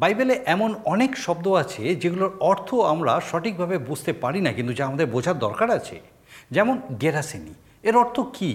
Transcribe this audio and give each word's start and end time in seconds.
বাইবেলে 0.00 0.34
এমন 0.54 0.70
অনেক 0.84 1.12
শব্দ 1.26 1.46
আছে 1.62 1.82
যেগুলোর 2.02 2.32
অর্থ 2.50 2.68
আমরা 2.92 3.12
সঠিকভাবে 3.30 3.76
বুঝতে 3.88 4.12
পারি 4.22 4.40
না, 4.46 4.50
কিন্তু 4.52 4.72
যা 4.78 4.84
আমাদের 4.86 5.06
বোঝার 5.14 5.36
দরকার 5.46 5.68
আছে। 5.78 5.96
যেমন 6.54 6.76
গেরাসেনি 7.02 7.54
এর 7.88 7.94
অর্থ 8.02 8.16
কি? 8.36 8.50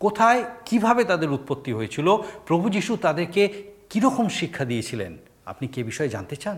কোথায় 0.00 0.40
কীভাবে 0.68 1.02
তাদের 1.10 1.34
উৎপত্তি 1.36 1.70
হয়েছিল? 1.72 2.08
প্রভু 2.48 2.66
যিশু 2.76 2.92
তাদেরকে 2.96 3.42
কীরকম 3.90 4.26
শিক্ষা 4.38 4.64
দিয়েছিলেন? 4.70 5.12
আপনি 5.46 5.66
কে 5.74 5.80
বিষয়ে 5.90 6.14
জানতে 6.14 6.36
চান? 6.42 6.56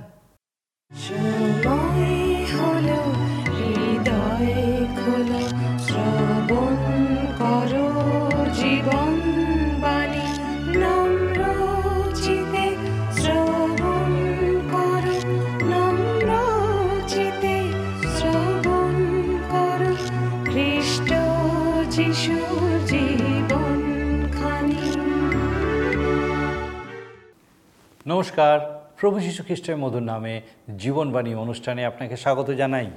নমস্কার। 28.08 28.90
প্রভু 29.00 29.20
শিশু 29.20 29.42
খ্রিস্টের 29.42 29.76
মধুর 29.76 30.02
নামে 30.02 30.42
জীবনবাণী 30.78 31.34
অনুষ্ঠানে 31.34 31.84
আপনাকে 31.84 32.16
স্বাগত 32.16 32.50
জানাই। 32.50 32.90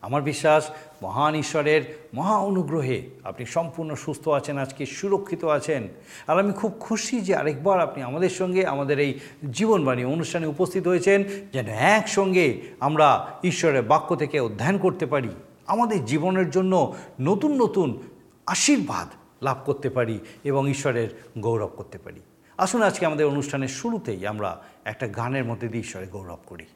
আমার 0.00 0.22
বিশ্বাস, 0.22 0.70
মহান 1.02 1.34
ঈশ্বরের 1.34 2.08
মহা 2.14 2.36
অনুগ্রহে 2.36 3.02
আপনি 3.24 3.46
সম্পূর্ণ 3.46 3.94
সুস্থ 3.94 4.28
আছেন, 4.28 4.58
আজকে 4.58 4.86
সুরক্ষিত 4.86 5.44
আছেন। 5.44 5.88
আর 6.26 6.38
আমি 6.38 6.52
খুব 6.52 6.72
খুশি 6.80 7.20
যে 7.20 7.36
আরেকবার 7.36 7.80
আপনি 7.80 8.02
আমাদের 8.02 8.28
সঙ্গে 8.28 8.66
আমাদের 8.66 8.98
এই 8.98 9.18
জীবনবাণী 9.52 10.04
অনুষ্ঠানে 10.04 10.46
উপস্থিত 10.46 10.88
হয়েছেন, 10.88 11.24
যেন 11.52 11.66
একসঙ্গে 11.66 12.60
আমরা 12.80 13.26
ঈশ্বরের 13.44 13.82
বাক্য 13.82 14.16
থেকে 14.16 14.40
অধ্যয়ন 14.40 14.78
করতে 14.78 15.06
পারি, 15.06 15.30
আমাদের 15.66 16.04
জীবনের 16.04 16.50
জন্য 16.50 16.94
নতুন 17.20 17.62
নতুন 17.62 18.02
আশীর্বাদ 18.46 19.08
লাভ 19.42 19.56
করতে 19.66 19.90
পারি 19.90 20.18
এবং 20.44 20.70
ঈশ্বরের 20.70 21.08
গৌরব 21.38 21.70
করতে 21.76 21.98
পারি। 21.98 22.20
আসুন 22.58 22.82
আজকে 22.82 23.06
আমাদের 23.06 23.26
অনুষ্ঠানের 23.26 23.68
শুরুতেই 23.68 24.26
আমরা 24.26 24.50
একটা 24.84 25.08
গানের 25.08 25.44
মধ্যে 25.44 25.68
দিয়ে 25.68 25.84
ঈশ্বরে 25.84 26.06
গৌরব 26.06 26.38
করি। 26.46 26.66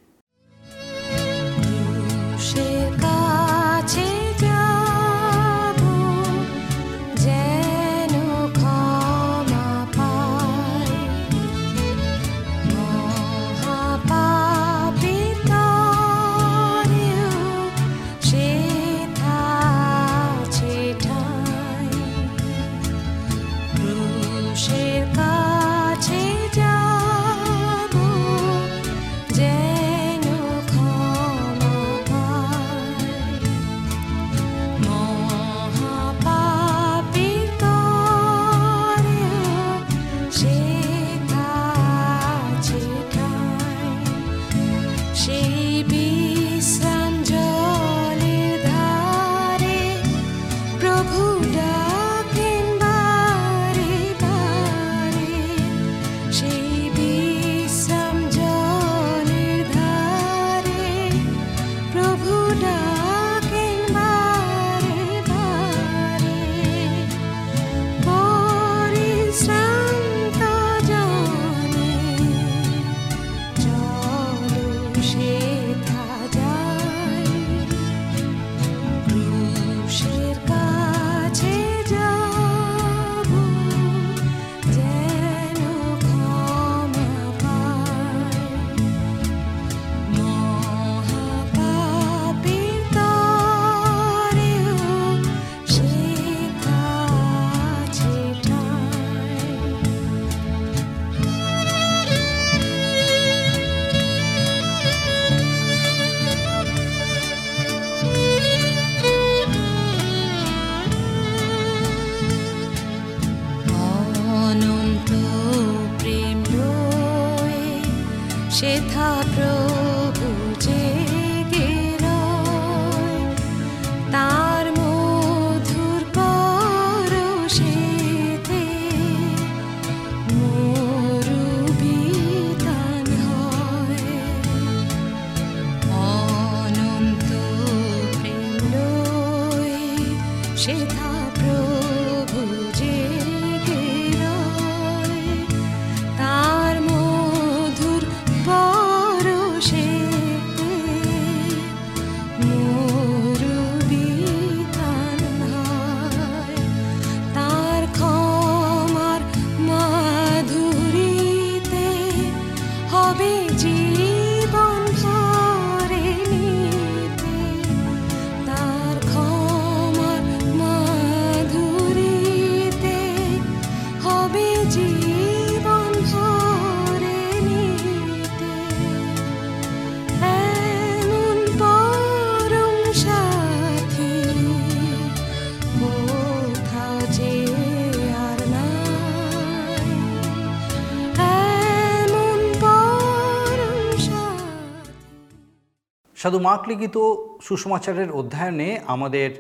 সাধু 196.23 196.39
মার্ক 196.39 196.69
লিখিত 196.69 196.97
সুষমাচারের 197.43 198.11
অধ্যয়নে 198.13 198.81
আমাদের 198.87 199.31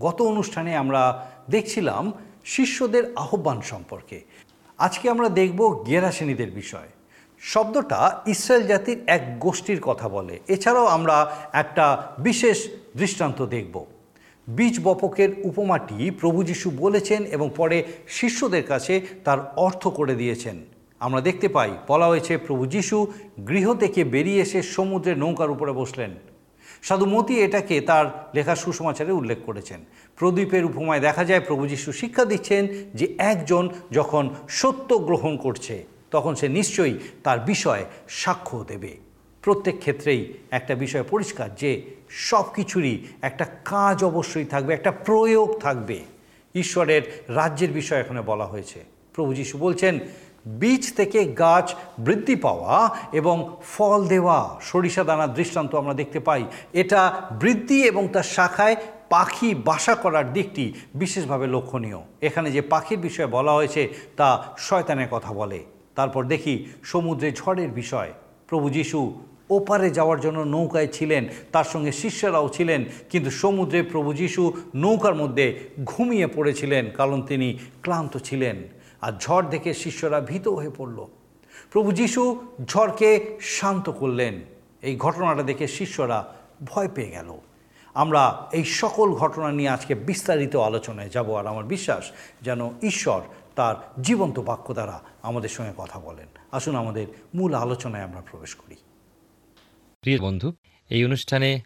গত 0.00 0.22
অনুষ্ঠানে 0.22 0.76
আমরা 0.76 1.28
দেখছিলাম 1.50 2.12
শিষ্যদের 2.44 3.04
আহ্বান 3.16 3.60
সম্পর্কে। 3.60 4.20
আজকে 4.78 5.10
আমরা 5.10 5.28
দেখব 5.28 5.84
গেরাসেনীদের 5.86 6.50
বিষয়। 6.50 6.88
শব্দটা 7.40 8.22
ইসরায়েল 8.26 8.66
জাতির 8.66 8.98
এক 9.06 9.38
গোষ্ঠীর 9.38 9.80
কথা 9.80 10.08
বলে। 10.08 10.40
এছাড়াও 10.48 10.86
আমরা 10.86 11.36
একটা 11.52 12.14
বিশেষ 12.18 12.68
দৃষ্টান্ত 12.96 13.46
দেখব। 13.46 13.86
বীজ 14.56 14.80
বপকের 14.84 15.28
উপমাটি 15.44 16.10
প্রভু 16.10 16.42
যিশু 16.42 16.70
বলেছেন 16.78 17.24
এবং 17.24 17.50
পরে 17.56 17.84
শিষ্যদের 18.08 18.62
কাছে 18.62 18.94
তার 19.24 19.52
অর্থ 19.56 19.88
করে 19.88 20.14
দিয়েছেন। 20.14 20.56
আমরা 21.02 21.20
দেখতে 21.20 21.48
পাই, 21.48 21.70
বলা 21.88 22.06
হয়েছে 22.06 22.32
প্রভু 22.38 22.66
যিশু 22.66 23.06
গৃহ 23.48 23.66
থেকে 23.74 24.00
বেরিয়ে 24.04 24.42
এসে 24.42 24.62
সমুদ্রের 24.62 25.18
নৌকার 25.18 25.50
উপরে 25.50 25.72
বসলেন। 25.72 26.10
সাধু 26.82 27.06
মতি 27.06 27.34
এটাকে 27.40 27.76
তার 27.80 28.06
লেখা 28.34 28.54
সুসমাচারে 28.56 29.12
উল্লেখ 29.12 29.38
করেছেন। 29.46 29.80
প্রদীপের 30.16 30.64
উপমায় 30.64 31.00
দেখা 31.00 31.24
যায় 31.24 31.40
প্রভু 31.40 31.66
যিশু 31.66 31.92
শিক্ষা 31.92 32.24
দিচ্ছেন 32.24 32.62
যে 32.94 33.06
একজন 33.18 33.64
যখন 33.90 34.24
সত্য 34.48 34.98
গ্রহণ 34.98 35.36
করছে, 35.36 35.84
তখন 36.10 36.34
সে 36.34 36.48
নিশ্চয়ই 36.48 36.98
তার 37.24 37.38
বিষয়ে 37.40 37.84
সাক্ষ্য 38.08 38.64
দেবে। 38.68 38.92
প্রত্যেক 39.42 39.78
ক্ষেত্রেই 39.78 40.32
একটা 40.50 40.74
বিষয় 40.74 41.04
পরিষ্কার 41.10 41.54
যে 41.54 41.70
সব 42.10 42.44
কিছুরই 42.54 42.94
একটা 43.22 43.46
কাজ 43.64 44.04
অবশ্যই 44.04 44.44
থাকবে, 44.44 44.74
একটা 44.74 44.92
প্রয়োগ 44.92 45.48
থাকবে। 45.60 45.98
ঈশ্বরের 46.54 47.02
রাজ্যের 47.28 47.70
বিষয় 47.70 48.00
এখানে 48.00 48.22
বলা 48.22 48.46
হয়েছে। 48.46 48.78
প্রভু 49.14 49.34
যিশু 49.34 49.58
বলছেন 49.58 49.98
বীজ 50.60 50.96
থেকে 50.96 51.24
গাছ 51.24 51.74
বৃদ্ধি 51.98 52.36
পাওয়া 52.36 52.96
এবং 53.12 53.56
ফল 53.62 54.06
দেওয়া, 54.06 54.58
সরিষা 54.60 55.04
দানার 55.04 55.34
দৃষ্টান্ত 55.34 55.74
আমরা 55.74 55.94
দেখতে 55.94 56.20
পাই। 56.20 56.44
এটা 56.72 57.22
বৃদ্ধি 57.40 57.82
এবং 57.82 58.08
তার 58.08 58.22
শাখায় 58.22 58.76
পাখি 59.10 59.54
বাসা 59.54 59.94
করার 59.94 60.32
দিকটি 60.32 60.72
বিশেষভাবে 60.94 61.46
লক্ষণীয়। 61.46 62.00
এখানে 62.20 62.50
যে 62.50 62.62
পাখির 62.62 62.98
বিষয়ে 62.98 63.26
বলা 63.26 63.52
হয়েছে, 63.52 63.88
তা 64.16 64.54
শয়তানের 64.58 65.08
কথা 65.10 65.32
বলে। 65.32 65.60
তারপর 65.94 66.24
দেখি, 66.24 66.66
সমুদ্রে 66.82 67.32
ঝড়ের 67.32 67.70
বিষয়। 67.70 68.10
প্রভু 68.48 68.70
যিশু 68.70 69.20
ওপারে 69.50 69.90
যাওয়ার 69.90 70.20
জন্য 70.20 70.40
নৌকায় 70.40 70.86
ছিলেন, 70.86 71.28
তার 71.52 71.64
সঙ্গে 71.64 71.92
শিষ্যরাও 71.92 72.48
ছিলেন, 72.48 72.84
কিন্তু 73.10 73.30
সমুদ্রে 73.30 73.82
প্রভু 73.82 74.12
যিশু 74.12 74.52
নৌকার 74.74 75.14
মধ্যে 75.14 75.58
ঘুমিয়ে 75.84 76.26
পড়েছিলেন, 76.26 76.90
কারণ 76.96 77.22
তিনি 77.22 77.58
ক্লান্ত 77.82 78.16
ছিলেন। 78.16 78.56
আর 79.02 79.12
ঝড় 79.20 79.46
দেখে 79.48 79.74
শিষ্যরা 79.74 80.20
ভীত 80.20 80.48
হয়ে 80.48 80.70
পড়ল। 80.76 81.06
প্রভু 81.70 81.92
যিশু 81.92 82.22
ঝড়কে 82.64 83.38
শান্ত 83.40 83.90
করলেন। 83.90 84.34
এই 84.82 84.96
ঘটনাটা 84.96 85.42
দেখে 85.42 85.66
শিষ্যরা 85.68 86.18
ভয় 86.64 86.88
পেয়ে 86.88 87.10
গেল। 87.10 87.38
আমরা 87.94 88.22
এই 88.52 88.64
সকল 88.64 89.08
ঘটনা 89.14 89.52
নিয়ে 89.52 89.68
আজকে 89.68 89.94
বিস্তারিত 89.94 90.56
আলোচনায় 90.56 91.08
যাব 91.08 91.38
আর 91.38 91.46
আমার 91.46 91.64
বিশ্বাস 91.64 92.10
যেন 92.42 92.60
ঈশ্বর 92.82 93.20
তার 93.56 94.02
জীবন্ত 94.02 94.38
বাক্য 94.38 94.74
দ্বারা 94.74 95.02
আমাদের 95.22 95.48
সঙ্গে 95.48 95.72
কথা 95.76 95.98
বলেন। 96.00 96.26
আসুন 96.52 96.74
আমাদের 96.76 97.06
মূল 97.34 97.54
আলোচনায় 97.54 98.02
আমরা 98.02 98.22
প্রবেশ 98.30 98.54
করি। 98.54 98.76
প্রিয় 100.00 100.18
বন্ধু, 100.18 100.52
এই 100.90 101.04
অনুষ্ঠানে 101.04 101.60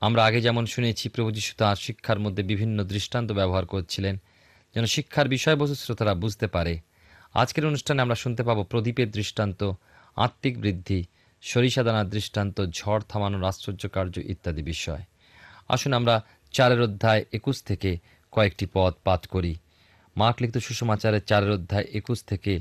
আমরা 0.00 0.24
আগে 0.24 0.40
যেমন 0.40 0.66
শুনেছি, 0.66 1.08
প্রভু 1.08 1.30
যিশু 1.30 1.54
তাঁর 1.58 1.76
শিক্ষার 1.76 2.18
মধ্যে 2.18 2.42
বিভিন্ন 2.42 2.84
দৃষ্টান্ত 2.84 3.32
ব্যবহার 3.32 3.66
করছিলেন। 3.66 4.16
যেন 4.74 4.86
শিক্ষার 4.86 5.28
বিষয়বস্তু 5.28 5.74
শ্রোতারা 5.74 6.14
বুঝতে 6.14 6.46
পারে। 6.46 6.78
আজকের 7.34 7.66
অনুষ্ঠানে 7.66 8.02
আমরা 8.02 8.14
শুনতে 8.14 8.42
পাবো 8.42 8.64
প্রদীপের 8.64 9.10
দৃষ্টান্ত, 9.10 9.72
আত্মিক 10.16 10.60
বৃদ্ধি, 10.60 11.04
সরিষা 11.42 11.60
সরিষাদানার 11.60 12.10
দৃষ্টান্ত, 12.10 12.66
ঝড় 12.66 13.02
থামানোর 13.08 13.44
আশ্চর্য 13.44 13.88
কার্য 13.88 14.18
ইত্যাদি 14.18 14.62
বিষয়। 14.62 15.02
আসুন 15.68 15.92
আমরা 15.92 16.24
চারের 16.52 16.80
অধ্যায় 16.80 17.24
একুশ 17.32 17.62
থেকে 17.62 17.98
কয়েকটি 18.30 18.66
পদ 18.72 18.94
পাঠ 19.04 19.26
করি। 19.26 19.54
মার্ক 20.16 20.42
লিখিত 20.42 20.58
সুষমাচারের 20.58 21.24
চারের 21.24 21.50
অধ্যায় 21.50 21.84
একুশ 21.92 22.24
থেকে 22.24 22.60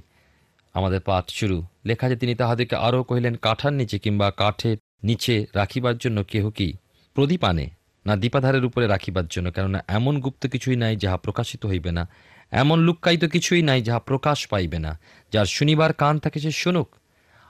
আমাদের 0.73 1.01
পাঠ 1.01 1.29
শুরু। 1.29 1.63
লেখা 1.85 2.09
যে 2.09 2.15
তিনি 2.15 2.35
তাহাদেরকে 2.35 2.75
আরও 2.75 3.03
কহিলেন, 3.03 3.35
কাঠার 3.35 3.73
নিচে 3.73 3.99
কিংবা 3.99 4.31
কাঠের 4.31 4.77
নিচে 5.03 5.45
রাখিবার 5.55 5.97
জন্য 5.97 6.23
কেহ 6.23 6.49
কি? 6.49 6.73
প্রদীপ 7.13 7.43
আনে। 7.43 7.69
না 8.05 8.15
দীপাধারের 8.15 8.65
উপরে 8.65 8.87
রাখিবার 8.87 9.27
জন্য, 9.27 9.51
কেননা 9.51 9.83
এমন 9.87 10.19
গুপ্ত 10.19 10.47
কিছুই 10.47 10.75
নাই 10.75 10.95
যাহা 10.95 11.17
প্রকাশিত 11.17 11.65
হইবে 11.65 11.91
না। 11.91 12.07
এমন 12.51 12.79
লুক্কায়িত 12.79 13.25
কিছুই 13.25 13.61
নাই 13.61 13.81
যাহা 13.81 13.99
প্রকাশ 13.99 14.47
পাইবে 14.47 14.79
না, 14.79 14.99
যার 15.33 15.45
শুনিবার 15.45 15.93
কান 15.93 16.19
থাকে 16.19 16.39
সে 16.39 16.51
শুনুক। 16.51 16.95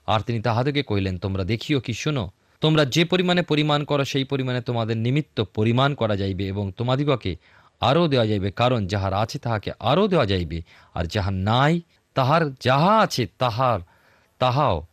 আর 0.07 0.19
তিনি 0.19 0.39
তাহাদেরকে 0.41 0.83
কহিলেন, 0.83 1.17
তোমরা 1.17 1.43
দেখিও 1.43 1.79
কি 1.79 1.93
শোনো? 1.93 2.29
তোমরা 2.61 2.85
যে 2.85 3.05
পরিমাণে 3.05 3.41
পরিমাণ 3.41 3.83
করো, 3.83 4.05
সেই 4.05 4.23
পরিমাণে 4.23 4.61
তোমাদের 4.61 4.97
নিমিত্ত 4.97 5.41
পরিমাণ 5.41 5.95
করা 5.95 6.15
যাইবে 6.15 6.47
এবং 6.47 6.71
তোমাদিগকে 6.77 7.35
আরও 7.81 8.07
দেওয়া 8.07 8.27
যাইবে, 8.27 8.51
কারণ 8.51 8.87
যাহার 8.87 9.13
আছে 9.13 9.39
তাহাকে 9.39 9.71
আরও 9.79 10.07
দেওয়া 10.07 10.25
যাইবে, 10.25 10.61
আর 10.93 11.05
যাহা 11.05 11.31
নাই, 11.31 11.81
তাহার 12.13 12.53
যাহা 12.55 12.99
আছে 12.99 13.27
তাহার, 13.37 13.79
তাহাও 14.39 14.85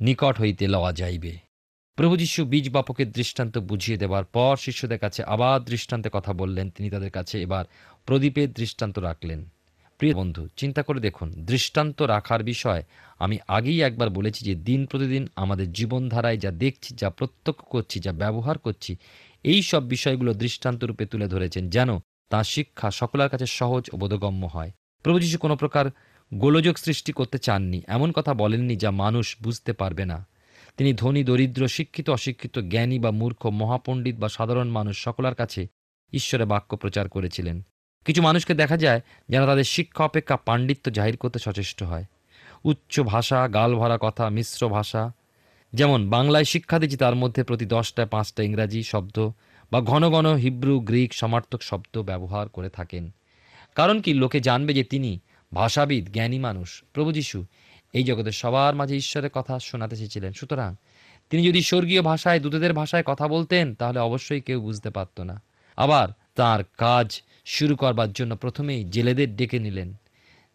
নিকট 0.00 0.40
হইতে 0.40 0.68
লওয়া 0.68 0.92
যাইবে। 0.92 1.49
প্রভু 1.96 2.16
যীশু 2.16 2.40
বীজ 2.44 2.66
বাপকের 2.70 3.12
দৃষ্টান্ত 3.12 3.54
বুঝিয়ে 3.58 3.98
দেবার 3.98 4.24
পর 4.24 4.54
শিষ্যদের 4.56 4.98
কাছে 4.98 5.20
আবার 5.24 5.64
দৃষ্টান্তে 5.64 6.08
কথা 6.12 6.32
বললেন। 6.32 6.66
তিনি 6.70 6.88
তাদের 6.90 7.10
কাছে 7.10 7.42
এবার 7.42 7.64
প্রদীপের 8.06 8.48
দৃষ্টান্ত 8.52 8.96
রাখলেন। 8.98 9.40
প্রিয় 10.00 10.14
বন্ধু, 10.14 10.42
চিন্তা 10.56 10.82
করে 10.82 11.00
দেখুন, 11.00 11.28
দৃষ্টান্ত 11.46 11.98
রাখার 12.02 12.42
বিষয় 12.42 12.82
আমি 13.18 13.36
আগেই 13.48 13.80
একবার 13.80 14.08
বলেছি 14.10 14.40
যে 14.44 14.54
দিন 14.54 14.80
প্রতিদিন 14.86 15.24
আমাদের 15.36 15.72
জীবনধারায় 15.72 16.38
যা 16.38 16.50
দেখছি, 16.50 16.90
যা 16.94 17.08
প্রত্যক্ষ 17.10 17.62
করছি, 17.64 17.96
যা 18.00 18.12
ব্যবহার 18.12 18.58
করছি, 18.58 18.92
এই 19.44 19.60
সব 19.62 19.82
বিষয়গুলো 19.88 20.30
দৃষ্টান্ত 20.34 20.80
রূপে 20.84 21.04
তুলে 21.06 21.26
ধরেছেন 21.28 21.64
যেন 21.70 21.90
তাঁর 22.30 22.44
শিক্ষা 22.44 22.88
সকলের 22.90 23.28
কাছে 23.28 23.46
সহজ 23.46 23.84
ও 23.92 23.96
বোধগম্য 23.96 24.42
হয়। 24.46 24.70
প্রভু 25.04 25.18
যিশু 25.18 25.38
কোনো 25.38 25.54
প্রকার 25.56 25.84
গোলযোগ 26.32 26.74
সৃষ্টি 26.76 27.12
করতে 27.12 27.38
চাননি, 27.38 27.78
এমন 27.86 28.08
কথা 28.12 28.32
বলেননি 28.34 28.74
যা 28.76 28.90
মানুষ 28.90 29.26
বুঝতে 29.42 29.72
পারবে 29.72 30.04
না। 30.04 30.18
তিনি 30.76 30.92
ধনী, 30.92 31.24
দরিদ্র, 31.24 31.68
শিক্ষিত, 31.68 32.10
অশিক্ষিত, 32.10 32.58
জ্ঞানী 32.58 32.98
বা 32.98 33.10
মূর্খ, 33.10 33.46
মহাপণ্ডিত 33.46 34.16
বা 34.16 34.28
সাধারণ 34.28 34.68
মানুষ 34.68 35.04
সকলের 35.04 35.34
কাছে 35.34 35.66
ঈশ্বরে 36.12 36.44
বাক্য 36.44 36.76
প্রচার 36.76 37.08
করেছিলেন। 37.08 37.62
কিছু 38.04 38.22
মানুষকে 38.22 38.54
দেখা 38.54 38.76
যায় 38.76 39.00
যেন 39.28 39.46
তাদের 39.46 39.64
শিক্ষা, 39.64 40.04
অপেক্ষা, 40.04 40.36
পাণ্ডিত্য 40.36 40.92
জাহির 40.92 41.16
করতে 41.16 41.38
সচেষ্ট 41.38 41.82
হয়। 41.82 42.04
উচ্চ 42.64 43.00
ভাষা, 43.00 43.48
গাল 43.48 43.76
ভরা 43.76 43.98
কথা, 44.00 44.28
মিশ্র 44.28 44.68
ভাষা। 44.68 45.12
যেমন 45.72 46.10
বাংলায় 46.10 46.44
শিক্ষা 46.44 46.78
দিচ্ছি 46.78 46.96
তার 46.96 47.14
মধ্যে 47.14 47.42
প্রতি 47.42 47.66
দশটায় 47.66 48.08
পাঁচটা 48.08 48.42
ইংরাজি 48.42 48.82
শব্দ 48.82 49.30
বা 49.72 49.80
ঘন 49.80 50.10
ঘন 50.10 50.34
হিব্রু, 50.34 50.80
গ্রিক, 50.80 51.14
সমার্থক 51.14 51.62
শব্দ 51.62 52.02
ব্যবহার 52.02 52.48
করে 52.48 52.70
থাকেন। 52.70 53.10
কারণ 53.74 54.00
কি? 54.00 54.14
লোকে 54.14 54.40
জানবে 54.40 54.74
যে 54.74 54.84
তিনি 54.84 55.20
ভাষাবিদ, 55.54 56.12
জ্ঞানী 56.12 56.38
মানুষ, 56.38 56.82
প্রভু 56.92 57.12
যিশু। 57.12 57.44
এই 57.92 58.04
জগতের 58.04 58.32
সবার 58.32 58.74
মাঝে 58.74 58.96
ঈশ্বরের 58.96 59.30
কথা 59.30 59.58
শোনাতে 59.58 59.96
চেয়েছিলেন। 59.96 60.32
সুতরাং 60.32 60.74
তিনি 61.30 61.46
যদি 61.46 61.62
স্বর্গীয় 61.62 62.02
ভাষায়, 62.02 62.40
দূতদের 62.40 62.72
ভাষায় 62.72 63.02
কথা 63.02 63.28
বলতেন, 63.28 63.74
তাহলে 63.74 63.98
অবশ্যই 63.98 64.40
কেউ 64.40 64.60
বুঝতে 64.60 64.90
পারত 64.90 65.20
না। 65.20 65.42
আবার 65.76 66.08
তার 66.34 66.64
কাজ 66.78 67.22
শুরু 67.44 67.76
করবার 67.76 68.12
জন্য 68.12 68.36
প্রথমেই 68.36 68.84
জেলেদের 68.84 69.36
ডেকে 69.36 69.58
নিলেন। 69.58 69.94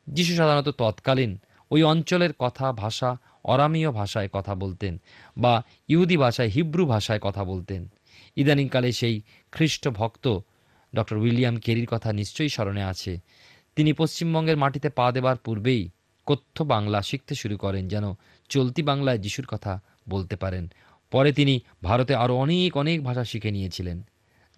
যিশু 0.07 0.35
সাধারণত 0.35 0.69
তৎকালীন 0.69 1.37
ওই 1.71 1.83
অঞ্চলের 1.83 2.33
কথা 2.39 2.73
ভাষা, 2.73 3.17
অরামীয় 3.43 3.91
ভাষায় 3.91 4.29
কথা 4.33 4.55
বলতেন 4.55 5.01
বা 5.37 5.63
ইহুদি 5.87 6.17
ভাষায়, 6.17 6.47
হিব্রু 6.47 6.85
ভাষায় 6.85 7.19
কথা 7.19 7.43
বলতেন। 7.43 7.87
ইদানিংকালে 8.35 8.91
সেই 8.91 9.21
খ্রিস্ট 9.51 9.87
ভক্ত 9.87 10.39
ডক্টর 10.95 11.17
উইলিয়াম 11.17 11.57
কেরির 11.57 11.87
কথা 11.87 12.13
নিশ্চয়ই 12.13 12.49
স্মরণে 12.49 12.83
আছে। 12.83 13.19
তিনি 13.75 13.93
পশ্চিমবঙ্গের 13.93 14.57
মাটিতে 14.57 14.89
পা 14.89 15.11
দেবার 15.11 15.35
পূর্বেই 15.35 15.89
কথ্য 16.25 16.63
বাংলা 16.63 17.01
শিখতে 17.01 17.35
শুরু 17.35 17.57
করেন 17.57 17.87
যেন 17.87 18.13
চলতি 18.49 18.83
বাংলায় 18.83 19.17
যিশুর 19.17 19.45
কথা 19.45 19.81
বলতে 20.09 20.35
পারেন। 20.35 20.71
পরে 21.11 21.33
তিনি 21.33 21.59
ভারতে 21.83 22.15
আরও 22.15 22.35
অনেক 22.35 22.77
অনেক 22.77 23.03
ভাষা 23.03 23.23
শিখে 23.23 23.51
নিয়েছিলেন। 23.51 24.03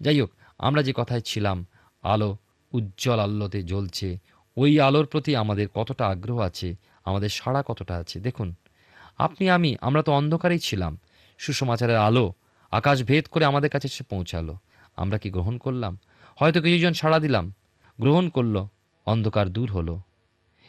যাই 0.00 0.20
হোক, 0.20 0.30
আমরা 0.58 0.82
যে 0.82 0.92
কথায় 0.96 1.20
ছিলাম, 1.20 1.66
আলো 2.02 2.36
উজ্জ্বল 2.72 3.18
আলোতে 3.18 3.62
জ্বলছে, 3.62 4.18
ওই 4.56 4.80
আলোর 4.80 5.06
প্রতি 5.06 5.36
আমাদের 5.36 5.68
কতটা 5.74 6.06
আগ্রহ 6.06 6.38
আছে, 6.38 6.74
আমাদের 7.04 7.28
সাড়া 7.28 7.62
কতটা 7.66 7.94
আছে, 7.94 8.20
দেখুন। 8.20 8.54
আপনি, 9.18 9.50
আমি, 9.50 9.76
আমরা 9.80 10.02
তো 10.02 10.12
অন্ধকারেই 10.12 10.58
ছিলাম। 10.58 10.98
সুসমাচারের 11.38 11.96
আলো 11.96 12.32
আকাশ 12.70 13.02
ভেদ 13.02 13.26
করে 13.26 13.44
আমাদের 13.44 13.70
কাছে 13.70 13.86
এসে 13.86 14.04
পৌঁছালো। 14.04 14.58
আমরা 14.96 15.18
কি 15.18 15.30
গ্রহণ 15.30 15.58
করলাম? 15.58 15.98
হয়তো 16.36 16.62
কিছুজন 16.62 16.92
সাড়া 16.92 17.18
দিলাম। 17.18 17.54
গ্রহণ 18.00 18.28
করল, 18.28 18.66
অন্ধকার 19.06 19.48
দূর 19.48 19.70
হলো। 19.70 20.00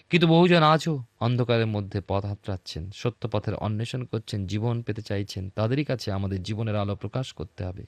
কিন্তু 0.09 0.27
বহুজন 0.27 0.63
আজও 0.63 1.03
অন্ধকারের 1.19 1.67
মধ্যে 1.67 2.01
পথ 2.07 2.25
হাতড়াচ্ছেন 2.25 2.91
সত্য 2.95 3.29
পথের 3.29 3.55
অন্বেষণ 3.55 4.03
করছেন, 4.03 4.47
জীবন 4.47 4.81
পেতে 4.81 5.01
চাইছেন। 5.01 5.49
তাদেরই 5.49 5.83
কাছে 5.83 6.11
আমাদের 6.11 6.43
জীবনের 6.43 6.75
আলো 6.75 6.95
প্রকাশ 6.95 7.33
করতে 7.33 7.63
হবে। 7.63 7.85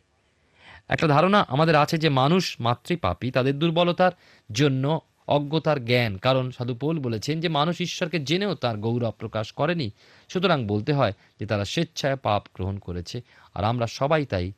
একটা 0.87 1.07
ধারণা 1.07 1.45
আমাদের 1.49 1.75
আছে 1.75 1.97
যে 1.97 2.09
মানুষ 2.09 2.55
মাত্রই 2.59 2.95
পাপী 2.95 3.31
তাদের 3.31 3.59
দুর্বলতার 3.59 4.11
জন্য 4.51 4.99
অজ্ঞতার 5.27 5.85
জ্ঞান। 5.85 6.17
কারণ 6.17 6.51
সাধু 6.51 6.75
পৌল 6.75 6.99
বলেছেন 6.99 7.41
যে 7.41 7.49
মানুষ 7.49 7.81
ঈশ্বরকে 7.81 8.19
জেনেও 8.19 8.55
তার 8.55 8.77
গৌরব 8.77 9.13
প্রকাশ 9.17 9.51
করেনি। 9.51 9.91
সুতরাং 10.29 10.67
বলতে 10.67 10.93
হয় 10.93 11.13
যে 11.39 11.45
তারা 11.45 11.65
স্বেচ্ছায় 11.65 12.15
পাপ 12.15 12.43
গ্রহণ 12.53 12.77
করেছে, 12.77 13.21
আর 13.53 13.63
আমরা 13.63 13.87
সবাই 13.87 14.25
তাই 14.25 14.51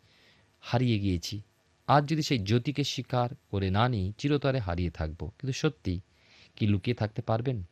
হারিয়ে 0.62 1.00
গিয়েছি। 1.00 1.42
আজ 1.88 2.10
যদি 2.10 2.22
সেই 2.22 2.38
জ্যোতিকে 2.38 2.84
স্বীকার 2.84 3.30
করে 3.52 3.70
না 3.70 3.90
নিই, 3.90 4.14
চিরতরে 4.18 4.60
হারিয়ে 4.60 4.90
থাকব। 4.90 5.20
কিন্তু 5.20 5.54
সত্যি 5.54 6.00
লুকিয়ে 6.62 6.96
থাকতে 6.96 7.22
পারবেন? 7.22 7.64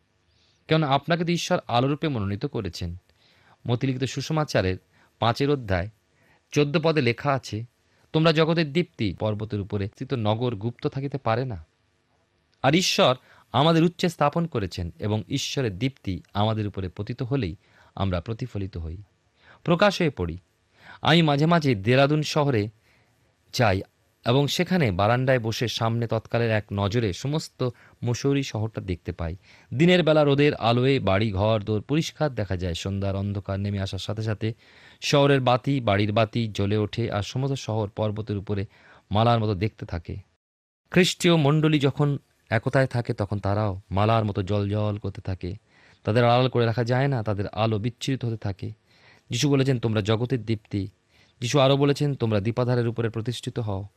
কেন 0.67 0.83
আপনাকে 0.83 1.25
তো 1.25 1.31
ঈশ্বর 1.31 1.59
আলোরূপে 1.67 2.07
মনোনীত 2.07 2.45
করেছেন। 2.45 2.95
মতিলিখিত 3.67 4.03
সুষমাচারের 4.03 4.77
পাঁচের 5.19 5.50
অধ্যায়, 5.50 5.89
চোদ্দ 6.51 6.79
পদে 6.83 7.01
লেখা 7.01 7.33
আছে, 7.33 7.65
তোমরা 8.13 8.31
জগতের 8.31 8.73
দীপ্তি 8.73 9.13
পর্বতের 9.13 9.59
উপরে 9.59 9.88
স্থিত 9.88 10.13
নগর 10.13 10.55
গুপ্ত 10.55 10.88
থাকিতে 10.88 11.17
পারে 11.17 11.45
না। 11.45 11.65
আর 12.63 12.75
ঈশ্বর 12.75 13.15
আমাদের 13.51 13.83
উচ্চে 13.83 14.09
স্থাপন 14.09 14.45
করেছেন 14.45 14.91
এবং 15.00 15.23
ঈশ্বরের 15.29 15.79
দীপ্তি 15.79 16.21
আমাদের 16.33 16.67
উপরে 16.67 16.89
পতিত 16.89 17.23
হলেই 17.23 17.55
আমরা 17.95 18.21
প্রতিফলিত 18.21 18.77
হই। 18.77 18.97
প্রকাশ 19.63 20.01
হয়ে 20.01 20.09
পড়ি। 20.09 20.38
আমি 21.01 21.21
মাঝে 21.21 21.45
মাঝে 21.45 21.75
দেরাদুন 21.75 22.21
শহরে 22.21 22.69
যাই। 23.53 23.81
এবং 24.25 24.47
সেখানে 24.47 24.91
বারান্দায় 24.91 25.39
বসে 25.39 25.67
সামনে 25.67 26.07
তৎকালের 26.07 26.51
এক 26.51 26.65
নজরে 26.73 27.13
সমস্ত 27.13 27.69
মুসৌরি 28.03 28.43
শহরটা 28.43 28.81
দেখতে 28.81 29.11
পাই। 29.11 29.35
দিনের 29.73 30.03
বেলা 30.03 30.23
রোদের 30.23 30.55
আলোয় 30.55 30.99
বাড়ি, 30.99 31.31
ঘর, 31.31 31.61
দোর 31.65 31.81
পরিষ্কার 31.81 32.35
দেখা 32.35 32.57
যায়। 32.57 32.73
সন্ধ্যার 32.73 33.15
অন্ধকার 33.15 33.59
নেমে 33.59 33.79
আসার 33.79 33.99
সাথে 33.99 34.21
সাথে 34.21 34.53
শহরের 35.01 35.41
বাতি, 35.41 35.79
বাড়ির 35.79 36.11
বাতি 36.11 36.47
জ্বলে 36.47 36.77
ওঠে 36.77 37.11
আর 37.11 37.21
সমস্ত 37.21 37.53
শহর 37.53 37.89
পর্বতের 37.89 38.37
উপরে 38.37 38.65
মালার 39.11 39.39
মতো 39.39 39.55
দেখতে 39.55 39.85
থাকে। 39.85 40.17
খ্রিস্টীয় 40.91 41.35
মণ্ডলী 41.35 41.79
যখন 41.79 42.17
একতায় 42.49 42.87
থাকে, 42.87 43.13
তখন 43.13 43.39
তারাও 43.39 43.81
মালার 43.91 44.25
মতো 44.25 44.43
জল 44.43 44.69
জল 44.69 44.97
করতে 44.97 45.21
থাকে। 45.21 45.55
তাদের 46.03 46.25
আড়াল 46.25 46.49
করে 46.49 46.65
রাখা 46.65 46.83
যায় 46.83 47.07
না, 47.07 47.23
তাদের 47.23 47.47
আলো 47.47 47.79
বিচ্ছিন্ন 47.79 48.27
হতে 48.27 48.37
থাকে। 48.37 48.71
যিশু 49.29 49.49
বলেছেন, 49.49 49.79
তোমরা 49.79 50.01
জগতের 50.01 50.45
দীপ্তি। 50.45 50.87
যিশু 51.41 51.59
আরও 51.59 51.77
বলেছেন, 51.77 52.15
তোমরা 52.15 52.39
দীপাধারের 52.39 52.87
উপরে 52.87 53.09
প্রতিষ্ঠিত 53.09 53.59
হও। 53.59 53.87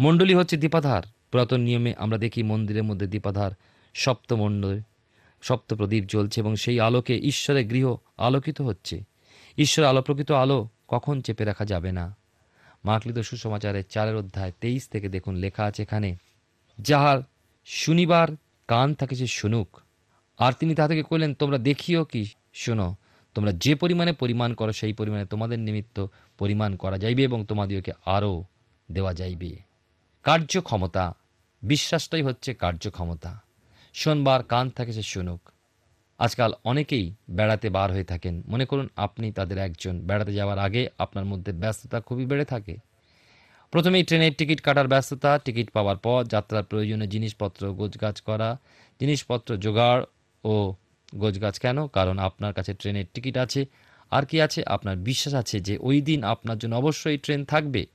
মণ্ডলী 0.00 0.34
হচ্ছে 0.34 0.56
দীপাধার। 0.56 1.02
পুরাতন 1.32 1.60
নিয়মে 1.60 1.94
আমরা 1.98 2.18
দেখি 2.18 2.42
মন্দিরের 2.42 2.82
মধ্যে 2.82 3.06
দীপাধার 3.06 3.50
সপ্তমণ্ডল 3.94 4.80
সপ্ত 5.42 5.74
প্রদীপ 5.74 6.04
জ্বলছে 6.04 6.40
এবং 6.40 6.56
সেই 6.56 6.80
আলোকে 6.80 7.18
ঈশ্বরের 7.18 7.66
গৃহ 7.66 7.96
আলোকিত 8.16 8.60
হচ্ছে। 8.60 9.02
ঈশ্বর 9.58 9.84
আলোপ্রকৃত 9.84 10.32
আলো 10.32 10.68
কখন 10.88 11.20
চেপে 11.20 11.44
রাখা 11.44 11.64
যাবে 11.64 11.92
না? 11.92 12.16
মাকলিত 12.84 13.18
সুসমাচারের 13.18 13.84
চারের 13.88 14.16
অধ্যায় 14.16 14.52
তেইশ 14.60 14.88
থেকে 14.88 15.08
দেখুন 15.08 15.34
লেখা 15.34 15.64
আছে 15.64 15.82
এখানে, 15.82 16.16
যাহার 16.78 17.18
শুনিবার 17.64 18.28
কান 18.68 18.94
থাকে 18.94 19.14
সে 19.14 19.26
শুনুক, 19.26 19.80
আর 20.38 20.52
তিনি 20.52 20.74
তা 20.74 20.88
থেকে 20.88 21.02
কইলেন 21.02 21.34
তোমরা 21.34 21.58
দেখিও 21.58 22.04
কি 22.04 22.24
শোনো? 22.54 22.96
তোমরা 23.34 23.52
যে 23.52 23.74
পরিমাণে 23.74 24.12
পরিমাণ 24.12 24.54
করো, 24.54 24.72
সেই 24.72 24.92
পরিমাণে 24.92 25.24
তোমাদের 25.24 25.58
নিমিত্ত 25.58 26.06
পরিমাণ 26.38 26.76
করা 26.76 26.98
যাইবে 26.98 27.22
এবং 27.22 27.46
তোমাদিওকে 27.46 27.92
আরও 28.06 28.44
দেওয়া 28.92 29.14
যাইবে। 29.14 29.71
কার্যক্ষমতা, 30.22 31.14
বিশ্বাসটাই 31.62 32.22
হচ্ছে 32.22 32.54
কার্যক্ষমতা। 32.54 33.42
শোনবার 33.94 34.42
কান 34.42 34.70
থাকে 34.70 34.92
সে 34.92 35.02
শুনুক। 35.02 35.40
আজকাল 36.18 36.52
অনেকেই 36.64 37.14
বেড়াতে 37.30 37.70
বার 37.70 37.92
হয়ে 37.92 38.04
থাকেন। 38.04 38.42
মনে 38.48 38.66
করুন 38.66 38.88
আপনি 38.96 39.32
তাদের 39.32 39.58
একজন। 39.58 40.00
বেড়াতে 40.00 40.34
যাওয়ার 40.34 40.58
আগে 40.58 40.88
আপনার 40.98 41.24
মধ্যে 41.24 41.52
ব্যস্ততা 41.52 42.00
খুবই 42.00 42.26
বেড়ে 42.26 42.44
থাকে। 42.44 42.76
প্রথমেই 43.70 44.02
ট্রেনের 44.02 44.32
টিকিট 44.38 44.60
কাটার 44.60 44.88
ব্যস্ততা, 44.88 45.38
টিকিট 45.38 45.70
পাওয়ার 45.70 45.96
পর 45.96 46.24
যাত্রার 46.24 46.64
প্রয়োজনীয় 46.64 47.10
জিনিসপত্র, 47.10 47.72
গোছগাছ 47.72 48.20
করা, 48.20 48.58
জিনিসপত্র 49.00 49.56
জোগাড় 49.56 50.04
ও 50.44 50.74
গোছগাছ 51.14 51.58
কেন? 51.58 51.86
কারণ 51.86 52.18
আপনার 52.18 52.54
কাছে 52.54 52.74
ট্রেনের 52.74 53.04
টিকিট 53.14 53.36
আছে। 53.36 53.66
আর 54.10 54.26
কি 54.26 54.40
আছে? 54.40 54.64
আপনার 54.66 54.96
বিশ্বাস 54.96 55.34
আছে 55.34 55.60
যে 55.60 55.78
ওই 55.80 56.00
দিন 56.00 56.24
আপনার 56.24 56.58
জন্য 56.58 56.76
অবশ্যই 56.76 57.18
ট্রেন 57.18 57.44
থাকবে। 57.44 57.86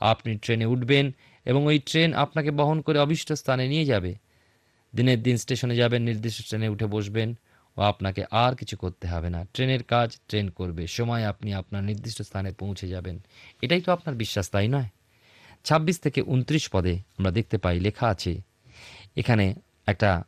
আপনি 0.00 0.38
ট্রেনে 0.38 0.66
উঠবেন 0.66 1.14
এবং 1.44 1.66
ওই 1.66 1.78
ট্রেন 1.78 2.14
আপনাকে 2.14 2.50
বহন 2.50 2.80
করে 2.80 2.98
অবিষ্ট 2.98 3.32
স্থানে 3.32 3.68
নিয়ে 3.68 3.84
যাবে। 3.84 4.14
দিনের 4.96 5.22
দিন 5.22 5.36
স্টেশনে 5.36 5.76
যাবেন, 5.76 6.02
নির্দিষ্ট 6.02 6.48
ট্রেনে 6.48 6.68
উঠে 6.68 6.86
বসবেন 6.86 7.34
ও 7.76 7.80
আপনাকে 7.80 8.24
আর 8.30 8.54
কিছু 8.54 8.76
করতে 8.76 9.06
হবে 9.06 9.30
না। 9.30 9.46
ট্রেনের 9.54 9.82
কাজ 9.82 10.18
ট্রেন 10.28 10.50
করবে, 10.50 10.86
সময় 10.86 11.24
আপনি 11.24 11.54
আপনার 11.54 11.82
নির্দিষ্ট 11.84 12.22
স্থানে 12.22 12.52
পৌঁছে 12.52 12.88
যাবেন। 12.88 13.18
এটাই 13.62 13.80
তো 13.80 13.92
আপনার 13.92 14.14
বিশ্বাস, 14.14 14.50
তাই 14.50 14.68
নয়? 14.68 14.88
ছাব্বিশ 15.64 15.98
থেকে 16.00 16.20
উনত্রিশ 16.22 16.68
পদে 16.68 16.98
আমরা 17.18 17.30
দেখতে 17.30 17.58
পাই, 17.58 17.80
লেখা 17.80 18.06
আছে, 18.08 18.40
এখানে 19.16 19.54
একটা 19.86 20.24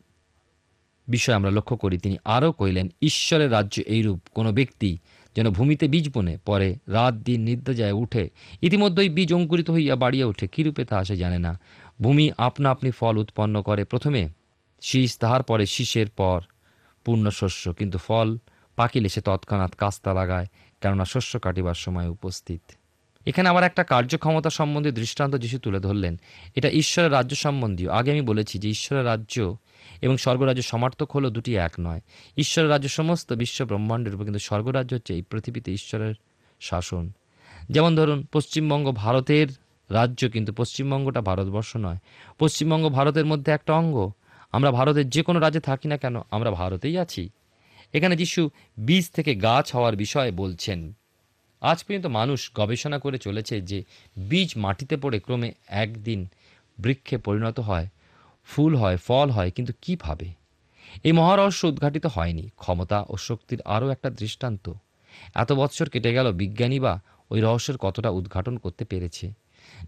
বিষয় 1.07 1.35
আমরা 1.35 1.51
লক্ষ্য 1.51 1.77
করি। 1.77 1.97
তিনি 1.97 2.17
আরও 2.25 2.51
কইলেন, 2.51 2.89
ঈশ্বরের 3.01 3.51
রাজ্য 3.51 3.81
এইরূপ, 3.81 4.19
কোনো 4.33 4.51
ব্যক্তি 4.51 4.97
যেন 5.37 5.49
ভূমিতে 5.49 5.87
বীজ 5.87 6.09
বনে, 6.13 6.37
পরে 6.45 6.69
রাত 6.87 7.13
দিন 7.13 7.39
নির্দজায় 7.41 7.91
উঠে, 7.91 8.29
ইতিমধ্যেই 8.61 9.09
বীজ 9.09 9.33
অঙ্কুরিত 9.33 9.67
হইয়া 9.71 9.95
বাড়িয়া 9.95 10.25
উঠে 10.25 10.47
কীরূপে 10.47 10.83
তা 10.85 10.97
সে 11.03 11.15
জানে 11.15 11.39
না। 11.39 11.59
ভূমি 12.01 12.31
আপনা 12.37 12.67
আপনি 12.71 12.89
ফল 12.91 13.17
উৎপন্ন 13.17 13.61
করে 13.61 13.83
প্রথমে, 13.85 14.29
শীষ 14.81 15.17
তাহার 15.17 15.43
পরে 15.43 15.65
শীষের 15.65 16.09
পর, 16.09 16.41
পূর্ণ 17.05 17.29
শস্য, 17.29 17.73
কিন্তু 17.73 17.97
ফল 17.97 18.37
পাকিলে 18.75 19.09
সে 19.09 19.21
তৎক্ষণাৎ 19.21 19.75
কাস্তা 19.75 20.11
লাগায়, 20.13 20.47
কেননা 20.81 21.05
শস্য 21.05 21.39
কাটিবার 21.39 21.77
সময় 21.85 22.07
উপস্থিত। 22.07 22.61
এখানে 23.27 23.49
আবার 23.49 23.63
একটা 23.63 23.83
কার্যক্ষমতা 23.83 24.49
সম্বন্ধে 24.49 24.91
দৃষ্টান্ত 24.91 25.35
যিশু 25.35 25.59
তুলে 25.59 25.79
ধরলেন। 25.79 26.19
এটা 26.55 26.69
ঈশ্বরের 26.69 27.11
রাজ্য 27.11 27.35
সম্বন্ধীয়। 27.35 27.89
আগে 27.89 28.11
আমি 28.11 28.21
বলেছি 28.21 28.59
যে 28.59 28.69
ঈশ্বরের 28.69 29.05
রাজ্য 29.05 29.57
এবং 30.01 30.17
স্বর্গরাজ্য 30.17 30.61
সমার্থক 30.61 31.11
হলো 31.15 31.29
দুটি 31.29 31.55
এক 31.55 31.71
নয়। 31.79 32.01
ঈশ্বরের 32.37 32.69
রাজ্য 32.69 32.87
সমস্ত 32.87 33.33
বিশ্ব 33.33 33.65
ব্রহ্মাণ্ডের 33.65 34.15
উপর, 34.15 34.23
কিন্তু 34.23 34.39
স্বর্গরাজ্য 34.39 34.95
হচ্ছে 34.95 35.13
এই 35.13 35.21
পৃথিবীতে 35.21 35.73
ঈশ্বরের 35.73 36.13
শাসন। 36.61 37.11
যেমন 37.69 37.95
ধরুন, 37.95 38.25
পশ্চিমবঙ্গ 38.31 38.91
ভারতের 38.91 39.47
রাজ্য, 39.89 40.29
কিন্তু 40.29 40.53
পশ্চিমবঙ্গটা 40.53 41.21
ভারতবর্ষ 41.21 41.77
নয়। 41.77 41.97
পশ্চিমবঙ্গ 42.39 42.89
ভারতের 42.89 43.25
মধ্যে 43.25 43.51
একটা 43.51 43.73
অঙ্গ। 43.73 44.11
আমরা 44.51 44.71
ভারতের 44.71 45.09
যে 45.09 45.23
কোনো 45.23 45.39
রাজ্যে 45.39 45.59
থাকি 45.59 45.87
না 45.87 45.97
কেন, 45.97 46.15
আমরা 46.31 46.51
ভারতেই 46.51 46.97
আছি। 46.97 47.29
এখানে 47.93 48.15
যিশু 48.15 48.49
বীজ 48.85 49.11
থেকে 49.11 49.35
গাছ 49.35 49.75
হওয়ার 49.75 49.95
বিষয়ে 49.95 50.31
বলছেন। 50.31 50.93
আজ 51.61 51.83
পর্যন্ত 51.83 52.05
মানুষ 52.05 52.51
গবেষণা 52.55 52.99
করে 52.99 53.17
চলেছে 53.17 53.61
যে 53.61 53.83
বীজ 54.29 54.53
মাটিতে 54.57 54.97
পড়ে 54.97 55.19
ক্রমে 55.19 55.53
একদিন 55.67 56.27
বৃক্ষে 56.79 57.17
পরিণত 57.17 57.59
হয়, 57.59 57.87
ফুল 58.45 58.75
হয়, 58.75 58.97
ফল 58.97 59.29
হয়, 59.29 59.51
কিন্তু 59.51 59.73
কীভাবে? 59.81 60.33
এই 61.03 61.11
মহারহস্য 61.11 61.65
উদ্ঘাটিত 61.65 62.05
হয়নি। 62.05 62.49
ক্ষমতা 62.55 63.05
ও 63.09 63.17
শক্তির 63.17 63.61
আরও 63.65 63.89
একটা 63.89 64.09
দৃষ্টান্ত। 64.09 64.73
এত 65.35 65.51
বৎসর 65.51 65.89
কেটে 65.89 66.13
গেল, 66.13 66.31
বিজ্ঞানী 66.31 66.79
বা 66.79 67.01
ওই 67.29 67.41
রহস্যের 67.41 67.77
কতটা 67.77 68.09
উদ্ঘাটন 68.09 68.57
করতে 68.57 68.85
পেরেছে? 68.85 69.31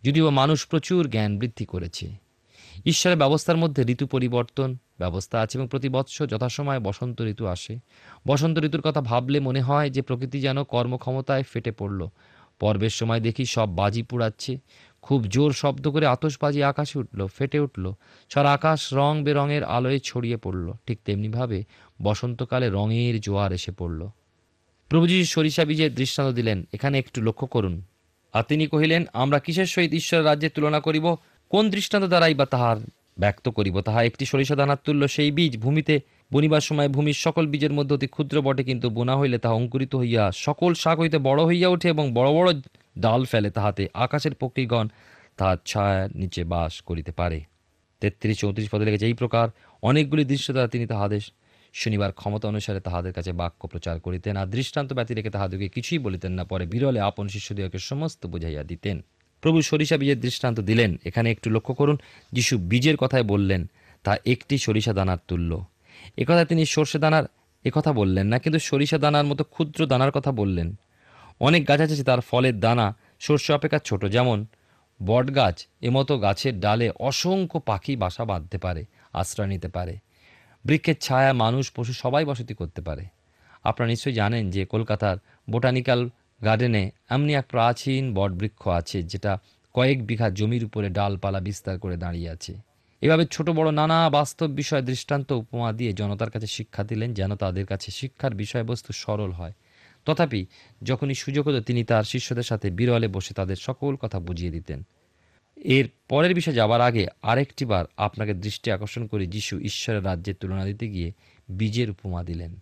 যদিও 0.03 0.29
মানুষ 0.29 0.67
প্রচুর 0.67 1.09
জ্ঞান 1.09 1.39
বৃদ্ধি 1.39 1.65
করেছে। 1.65 2.28
ঈশ্বরের 2.85 3.17
ব্যবস্থার 3.17 3.57
মধ্যে 3.57 3.83
ঋতু 3.83 4.07
পরিবর্তন 4.07 4.77
ব্যবস্থা 4.97 5.39
আছে 5.39 5.57
এবং 5.57 5.67
প্রতি 5.71 5.89
বৎসর 5.89 6.27
যথাসময়ে 6.27 6.79
বসন্ত 6.79 7.21
ঋতু 7.21 7.45
আসে। 7.45 7.79
বসন্ত 8.27 8.57
ঋতুর 8.57 8.81
কথা 8.81 9.01
ভাবলে 9.01 9.39
মনে 9.39 9.61
হয় 9.61 9.89
যে 9.89 10.01
প্রকৃতি 10.01 10.41
যেন 10.41 10.63
কর্মক্ষমতায় 10.63 11.43
ফেটে 11.43 11.71
পড়ল। 11.71 12.07
পর্বের 12.59 12.89
সময় 12.89 13.19
দেখি 13.19 13.45
সব 13.45 13.75
বাজি 13.75 14.03
পুড়াচ্ছে। 14.03 14.59
খুব 15.01 15.23
জোর 15.27 15.53
শব্দ 15.53 15.89
করে 15.89 16.05
আতশবাজি 16.05 16.63
আকাশে 16.63 16.99
উঠল, 16.99 17.27
ফেটে 17.27 17.59
উঠল। 17.59 17.93
সারা 18.29 18.53
আকাশ 18.53 18.93
রং 18.93 19.23
বেরঙের 19.23 19.63
আলোয় 19.63 19.99
ছড়িয়ে 19.99 20.37
পড়ল। 20.37 20.73
ঠিক 20.87 20.99
তেমনিভাবে 21.05 21.63
বসন্তকালে 22.01 22.69
রঙের 22.69 23.21
জোয়ার 23.21 23.53
এসে 23.53 23.71
পড়ল। 23.71 24.09
প্রভুজি 24.89 25.25
সরিষা 25.25 25.65
বীজের 25.65 25.95
দৃষ্টান্ত 25.95 26.35
দিলেন, 26.35 26.67
এখানে 26.73 26.99
একটু 26.99 27.21
লক্ষ্য 27.21 27.47
করুন। 27.47 27.81
আর 28.33 28.43
তিনি 28.43 28.67
কহিলেন, 28.67 29.05
আমরা 29.13 29.39
কিসের 29.39 29.65
সহিত 29.65 29.93
ঈশ্বরের 29.93 30.25
রাজ্যের 30.25 30.49
তুলনা 30.55 30.79
করিব? 30.79 31.15
কোন 31.51 31.63
দৃষ্টান্ত 31.69 32.05
দ্বারাই 32.05 32.33
বা 32.33 32.45
তাহার 32.45 32.77
ব্যক্ত 33.19 33.49
করিব? 33.49 33.75
তাহা 33.81 34.03
একটি 34.03 34.23
সরিষা 34.25 34.55
দানার 34.55 34.79
তুল্য, 34.83 35.01
সেই 35.07 35.31
বীজ 35.37 35.53
ভূমিতে 35.57 35.95
বনিবার 36.33 36.61
সময় 36.61 36.89
ভূমির 36.89 37.17
সকল 37.25 37.47
বীজের 37.47 37.73
মধ্যে 37.73 37.93
অতি 37.95 38.07
ক্ষুদ্র 38.07 38.41
বটে, 38.41 38.63
কিন্তু 38.63 38.89
বোনা 38.89 39.15
হইলে 39.17 39.37
তাহা 39.37 39.55
অঙ্কুরিত 39.55 39.93
হইয়া 39.95 40.23
সকল 40.31 40.73
শাক 40.73 40.97
হইতে 40.99 41.17
বড় 41.17 41.41
হইয়া 41.45 41.67
ওঠে 41.69 41.87
এবং 41.89 42.05
বড় 42.13 42.29
বড় 42.33 42.49
ডাল 42.99 43.21
ফেলে, 43.25 43.49
তাহাতে 43.51 43.83
আকাশের 43.93 44.33
পক্ষীগণ 44.35 44.87
তাহার 45.37 45.57
ছায়ার 45.65 46.09
নিচে 46.15 46.41
বাস 46.43 46.73
করিতে 46.81 47.11
পারে। 47.11 47.39
তেত্রিশ, 48.01 48.37
চৌত্রিশ 48.39 48.67
পদে 48.71 48.85
লেগেছে 48.85 49.05
এই 49.05 49.13
প্রকার। 49.13 49.47
অনেকগুলি 49.81 50.23
দৃশ্য 50.25 50.47
দ্বারা 50.53 50.67
তিনি 50.67 50.85
তাহাদের 50.87 51.21
শনিবার 51.73 52.11
ক্ষমতা 52.11 52.45
অনুসারে 52.47 52.79
তাহাদের 52.79 53.13
কাছে 53.13 53.31
বাক্য 53.31 53.61
প্রচার 53.67 53.95
করিতেন 53.99 54.33
আর 54.37 54.47
দৃষ্টান্ত 54.47 54.93
ব্যতি 54.93 55.13
রেখে 55.13 55.29
তাহাদেরকে 55.29 55.67
কিছুই 55.67 55.99
বলিতেন 55.99 56.31
না। 56.31 56.43
পরে 56.43 56.65
বিরলে 56.65 56.99
আপন 56.99 57.25
শিষ্যদিগকে 57.27 57.79
সমস্ত 57.91 58.21
বুঝাইয়া 58.25 58.63
দিতেন। 58.63 58.97
প্রভু 59.41 59.61
সরিষা 59.61 59.97
বীজের 59.97 60.19
দৃষ্টান্ত 60.19 60.59
দিলেন। 60.59 60.91
এখানে 61.05 61.31
একটু 61.31 61.49
লক্ষ্য 61.49 61.73
করুন, 61.73 61.97
যিশু 62.31 62.57
বীজের 62.57 62.97
কথায় 62.97 63.23
বললেন, 63.23 63.69
তা 64.03 64.17
একটি 64.25 64.57
সরিষা 64.57 64.93
দানার 64.93 65.17
তুল্য। 65.27 65.65
একথা 66.17 66.45
তিনি 66.45 66.65
সর্ষে 66.65 66.99
দানার 66.99 67.25
একথা 67.65 67.93
বললেন 67.93 68.25
না, 68.27 68.39
কিন্তু 68.39 68.59
সরিষা 68.59 68.97
দানার 68.97 69.25
মতো 69.25 69.43
ক্ষুদ্র 69.43 69.85
দানার 69.85 70.11
কথা 70.11 70.31
বললেন। 70.31 70.75
অনেক 71.39 71.67
গাছ 71.67 71.81
আছে 71.81 72.03
তার 72.03 72.21
ফলের 72.21 72.59
দানা 72.59 72.95
সর্ষে 73.19 73.53
অপেক্ষা 73.53 73.79
ছোট, 73.79 74.05
যেমন 74.05 74.45
বট 74.99 75.35
গাছ 75.35 75.67
এমতো 75.81 76.17
গাছের 76.17 76.59
ডালে 76.59 76.87
অসংখ্য 76.99 77.59
পাখি 77.59 77.95
বাসা 77.95 78.25
বাঁধতে 78.25 78.57
পারে, 78.57 78.85
আশ্রয় 79.13 79.47
নিতে 79.47 79.67
পারে। 79.67 79.97
বৃক্ষের 80.65 80.95
ছায়া 81.01 81.33
মানুষ, 81.33 81.71
পশু 81.75 81.93
সবাই 81.93 82.25
বসতি 82.25 82.53
করতে 82.53 82.81
পারে। 82.81 83.05
আপনারা 83.63 83.89
নিশ্চয়ই 83.89 84.13
জানেন 84.13 84.43
যে 84.49 84.65
কলকাতার 84.65 85.17
বোটানিক্যাল 85.49 86.09
গার্ডেনে 86.43 86.91
এমনি 87.09 87.33
এক 87.33 87.45
প্রাচীন 87.47 88.13
বটবৃক্ষ 88.13 88.67
আছে 88.67 89.03
যেটা 89.03 89.39
কয়েক 89.73 90.05
বিঘা 90.05 90.29
জমির 90.29 90.65
উপরে 90.65 90.89
ডালপালা 90.89 91.39
বিস্তার 91.39 91.79
করে 91.79 91.97
দাঁড়িয়ে 91.97 92.29
আছে। 92.29 92.57
এভাবে 93.01 93.25
ছোট 93.25 93.49
বড় 93.49 93.71
নানা 93.71 94.09
বাস্তব 94.09 94.47
বিষয় 94.47 94.81
দৃষ্টান্ত 94.81 95.31
উপমা 95.31 95.73
দিয়ে 95.73 95.93
জনতার 95.93 96.29
কাছে 96.29 96.47
শিক্ষা 96.47 96.83
দিলেন 96.83 97.13
যেন 97.13 97.35
তাদের 97.35 97.65
কাছে 97.65 97.91
শিক্ষার 97.91 98.35
বিষয়বস্তু 98.35 98.93
সরল 98.93 99.31
হয়। 99.31 99.53
তথাপি 100.05 100.45
যখনই 100.83 101.13
সুযোগ 101.13 101.47
হতো 101.47 101.61
তিনি 101.61 101.83
তার 101.83 102.03
শিষ্যদের 102.03 102.43
সাথে 102.43 102.69
বিরলে 102.69 103.07
বসে 103.07 103.33
তাদের 103.33 103.55
সকল 103.55 103.95
কথা 103.95 104.19
বুঝিয়ে 104.19 104.51
দিতেন। 104.51 104.83
এর 105.55 105.89
পরের 106.09 106.33
বিষয়ে 106.35 106.53
যাবার 106.53 106.81
আগে 106.81 107.07
আরেকটি 107.21 107.65
বার 107.65 107.85
আপনাকে 107.97 108.33
দৃষ্টি 108.33 108.71
আকর্ষণ 108.71 109.07
করে 109.07 109.25
যিশু 109.25 109.59
ঈশ্বরের 109.59 110.05
রাজ্যের 110.05 110.35
তুলনা 110.35 110.65
দিতে 110.65 110.87
গিয়ে 110.87 111.13
বীজের 111.57 111.89
উপমা 111.89 112.23
দিলেন। 112.23 112.59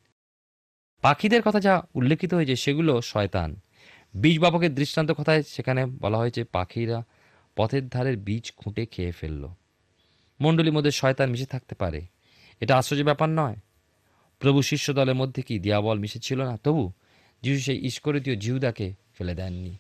পাখিদের 1.02 1.42
কথা 1.42 1.60
যা 1.60 1.82
উল্লেখিত 1.94 2.34
হয়েছে 2.34 2.56
সেগুলো 2.56 3.02
শয়তান। 3.02 3.56
বীজ 4.22 4.40
বাবকের 4.40 4.76
দৃষ্টান্ত 4.76 5.12
কথায় 5.12 5.44
সেখানে 5.44 5.86
বলা 5.86 6.18
হয়েছে, 6.18 6.44
পাখিরা 6.44 7.04
পথের 7.56 7.88
ধারের 7.88 8.18
বীজ 8.18 8.52
খুঁটে 8.58 8.86
খেয়ে 8.86 9.12
ফেলল। 9.12 9.48
মণ্ডলীর 10.42 10.74
মধ্যে 10.74 10.92
শয়তান 10.92 11.30
মিশে 11.30 11.46
থাকতে 11.46 11.76
পারে। 11.76 12.02
এটা 12.60 12.78
আশ্চর্য 12.78 13.04
ব্যাপার 13.04 13.30
নয়। 13.30 13.56
প্রভু 14.40 14.62
শিষ্য 14.62 14.94
দলের 14.94 15.16
মধ্যে 15.16 15.42
কি 15.42 15.60
দিয়াবল 15.60 16.00
মিশে 16.00 16.20
ছিল 16.20 16.44
না? 16.44 16.58
তবু 16.58 16.92
যিশু 17.42 17.62
সেই 17.62 17.86
ইস্করিতীয় 17.86 18.36
জিহুদাকে 18.36 18.94
ফেলে 19.18 19.36
দেননি। 19.36 19.78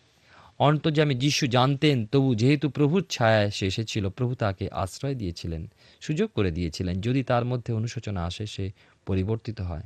অন্তর্যামী 0.59 1.15
যিশু 1.15 1.47
জানতেন, 1.47 2.05
তবু 2.05 2.35
যেহেতু 2.35 2.69
প্রভুর 2.69 3.05
ছায়ায় 3.09 3.49
সে 3.49 3.65
এসেছিল, 3.65 4.09
প্রভু 4.09 4.35
তাকে 4.35 4.69
আশ্রয় 4.71 5.15
দিয়েছিলেন, 5.15 5.71
সুযোগ 6.01 6.29
করে 6.29 6.51
দিয়েছিলেন। 6.51 7.01
যদি 7.01 7.23
তার 7.23 7.45
মধ্যে 7.45 7.73
অনুশোচনা 7.73 8.25
আসে, 8.25 8.45
সে 8.45 8.71
পরিবর্তিত 9.05 9.61
হয়। 9.61 9.83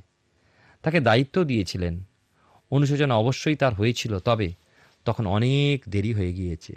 তাকে 0.81 0.99
দায়িত্ব 0.99 1.43
দিয়েছিলেন। 1.43 2.03
অনুশোচনা 2.71 3.15
অবশ্যই 3.15 3.55
তার 3.55 3.73
হয়েছিল, 3.73 4.19
তবে 4.19 4.49
তখন 5.05 5.25
অনেক 5.27 5.83
দেরি 5.89 6.13
হয়ে 6.13 6.33
গিয়েছে। 6.33 6.73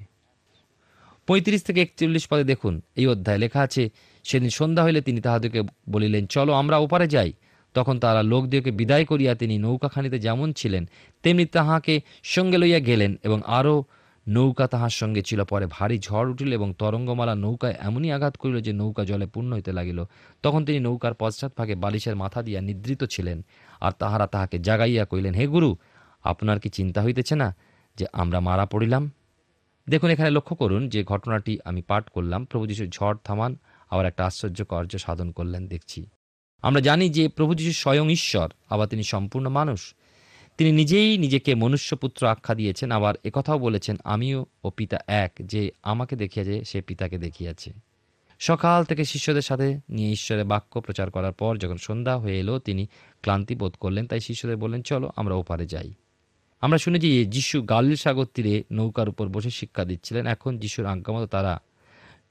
পঁয়ত্রিশ 1.26 1.62
থেকে 1.62 1.82
একচল্লিশ 1.82 2.28
পদে 2.28 2.44
দেখুন, 2.44 2.80
এই 2.96 3.06
অধ্যায় 3.06 3.38
লেখা 3.38 3.60
আছে, 3.60 3.90
সেদিন 4.24 4.50
সন্ধ্যা 4.50 4.84
হইলে 4.84 5.00
তিনি 5.00 5.20
তাহাদেরকে 5.20 5.62
বলিলেন, 5.88 6.26
চলো 6.26 6.52
আমরা 6.52 6.76
ওপারে 6.78 7.06
যাই। 7.08 7.32
তখন 7.74 7.98
তারা 7.98 8.22
লোকদেরকে 8.22 8.70
বিদায় 8.70 9.04
করিয়া 9.04 9.34
তিনি 9.34 9.58
নৌকাখানিতে 9.58 10.18
যেমন 10.18 10.52
ছিলেন, 10.52 10.88
তেমনি 11.22 11.44
তাহাকে 11.46 12.00
সঙ্গে 12.22 12.58
লইয়া 12.58 12.80
গেলেন 12.80 13.18
এবং 13.22 13.40
আরও 13.46 13.84
নৌকা 14.26 14.66
তাহার 14.66 14.90
সঙ্গে 14.90 15.23
ছিল, 15.23 15.45
পরে 15.45 15.66
ভারী 15.71 15.99
ঝড় 15.99 16.31
উঠিল 16.31 16.52
এবং 16.52 16.75
তরঙ্গমালা 16.78 17.35
নৌকায় 17.35 17.76
এমনই 17.81 18.12
আঘাত 18.12 18.37
করিল 18.37 18.61
যে 18.61 18.73
নৌকা 18.73 19.04
জলে 19.04 19.26
পূর্ণ 19.26 19.52
হইতে 19.52 19.73
লাগিল। 19.73 20.04
তখন 20.43 20.64
তিনি 20.64 20.81
নৌকার 20.81 21.14
পশ্চাৎ 21.14 21.52
ভাগে 21.59 21.75
বালিশের 21.75 22.16
মাথা 22.16 22.43
দিয়া 22.43 22.61
নিদ্রিত 22.61 23.04
ছিলেন 23.04 23.45
আর 23.81 23.93
তাহারা 23.99 24.26
তাহাকে 24.26 24.59
জাগাইয়া 24.59 25.04
কইলেন 25.04 25.35
হে 25.35 25.47
গুরু, 25.47 25.76
আপনার 26.25 26.61
কি 26.61 26.69
চিন্তা 26.69 27.02
হইতেছে 27.02 27.35
না 27.35 27.57
যে 27.97 28.07
আমরা 28.12 28.40
মারা 28.40 28.66
পড়িলাম? 28.66 29.11
দেখুন, 29.88 30.11
এখানে 30.11 30.31
লক্ষ্য 30.31 30.57
করুন 30.57 30.88
যে 30.88 31.04
ঘটনাটি 31.04 31.59
আমি 31.64 31.83
পাঠ 31.83 32.09
করলাম। 32.09 32.45
প্রভু 32.45 32.66
যিশু 32.66 32.87
ঝড় 32.87 33.16
থামান 33.25 33.57
আবার 33.90 34.07
একটা 34.07 34.26
আশ্চর্য 34.26 34.64
কার্য 34.64 34.99
সাধন 34.99 35.31
করলেন, 35.31 35.66
দেখছি। 35.66 36.07
আমরা 36.62 36.81
জানি 36.81 37.09
যে 37.09 37.28
প্রভু 37.28 37.54
যিশু 37.54 37.73
স্বয়ং 37.73 38.11
ঈশ্বর, 38.11 38.49
আবার 38.71 38.87
তিনি 38.88 39.02
সম্পূর্ণ 39.02 39.49
মানুষ। 39.49 39.95
তিনি 40.58 40.73
নিজেই 40.73 41.18
নিজেকে 41.18 41.54
মনুষ্যপুত্র 41.54 42.26
আখ্যা 42.26 42.54
দিয়েছেন, 42.54 42.90
আবার 42.90 43.14
একথাও 43.25 43.58
বলেছেন, 43.58 43.96
আমিও 44.04 44.46
ও 44.64 44.70
পিতা 44.70 44.99
এক, 45.06 45.32
যে 45.40 45.70
আমাকে 45.82 46.16
দেখিয়াছে, 46.16 46.64
সে 46.64 46.80
পিতাকে 46.80 47.18
দেখিয়াছে। 47.18 47.73
সকাল 48.38 48.84
থেকে 48.84 49.04
শিষ্যদের 49.04 49.42
সাথে 49.42 49.80
নিয়ে 49.88 50.12
ঈশ্বরের 50.12 50.44
বাক্য 50.44 50.80
প্রচার 50.80 51.11
করার 51.11 51.32
পর 51.32 51.56
যখন 51.56 51.76
সন্ধ্যা 51.76 52.16
হয়ে 52.16 52.38
এলো, 52.38 52.58
তিনি 52.58 52.87
ক্লান্তি 53.23 53.54
বোধ 53.54 53.75
করলেন। 53.80 54.06
তাই 54.06 54.20
শিষ্যদের 54.20 54.56
বললেন, 54.56 54.82
চলো, 54.82 55.12
আমরা 55.16 55.34
ওপারে 55.34 55.66
যাই। 55.66 55.94
আমরা 56.61 56.78
শুনেছি 56.78 57.25
যিশু 57.25 57.62
গালিল 57.62 57.94
সাগর 57.94 58.25
তীরে 58.25 58.64
নৌকার 58.73 59.08
উপর 59.08 59.28
বসে 59.28 59.50
শিক্ষা 59.50 59.84
দিচ্ছিলেন, 59.84 60.26
এখন 60.26 60.58
যিশুর 60.58 60.87
আজ্ঞামতো 60.87 61.26
তারা 61.26 61.61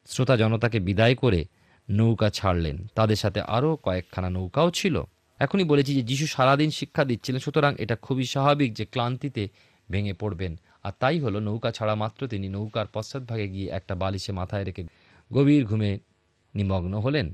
শ্রোতা 0.07 0.37
জনতাকে 0.37 0.79
বিদায় 0.79 1.15
করে 1.15 1.45
নৌকা 1.89 2.29
ছাড়লেন। 2.29 2.87
তাদের 2.95 3.15
সাথে 3.15 3.41
আরও 3.41 3.75
কয়েকখানা 3.75 4.29
নৌকাও 4.29 4.71
ছিল। 4.71 5.03
এখনই 5.39 5.63
বলেছি 5.63 5.95
যে 5.95 6.01
যিশু 6.01 6.27
সারাদিন 6.27 6.69
শিক্ষা 6.69 7.03
দিচ্ছিলেন, 7.05 7.39
সুতরাং 7.39 7.75
এটা 7.79 7.95
খুবই 7.95 8.23
স্বাভাবিক 8.23 8.73
যে 8.73 8.85
ক্লান্তিতে 8.85 9.49
ভেঙে 9.91 10.13
পড়বেন। 10.13 10.59
আর 10.83 10.91
তাই 10.99 11.19
হলো, 11.19 11.39
নৌকা 11.39 11.71
ছাড়া 11.71 11.95
মাত্র 11.95 12.27
তিনি 12.27 12.49
নৌকার 12.49 12.85
পশ্চাৎভাগে 12.93 13.47
গিয়ে 13.47 13.69
একটা 13.69 13.95
বালিশে 13.95 14.31
মাথায় 14.31 14.63
রেখে 14.63 14.83
গভীর 15.33 15.65
ঘুমে 15.65 15.99
নিমগ্ন 16.55 16.99
হলেন। 16.99 17.33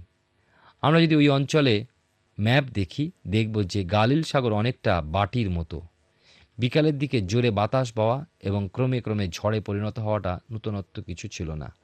আমরা 0.82 1.02
যদি 1.02 1.16
ওই 1.16 1.30
অঞ্চলে 1.30 1.86
ম্যাপ 2.40 2.64
দেখি, 2.64 3.12
দেখব 3.28 3.64
যে 3.64 3.84
গালিল 3.84 4.24
সাগর 4.24 4.54
অনেকটা 4.54 5.02
বাটির 5.02 5.50
মতো। 5.50 5.82
বিকালের 6.58 6.98
দিকে 6.98 7.22
জোরে 7.22 7.52
বাতাস 7.52 7.92
পাওয়া 7.92 8.26
এবং 8.40 8.70
ক্রমে 8.74 9.02
ক্রমে 9.02 9.28
ঝড়ে 9.28 9.60
পরিণত 9.60 10.00
হওয়াটা 10.00 10.40
নূতনত্ব 10.52 11.02
কিছু 11.02 11.28
ছিল 11.28 11.52
না। 11.52 11.76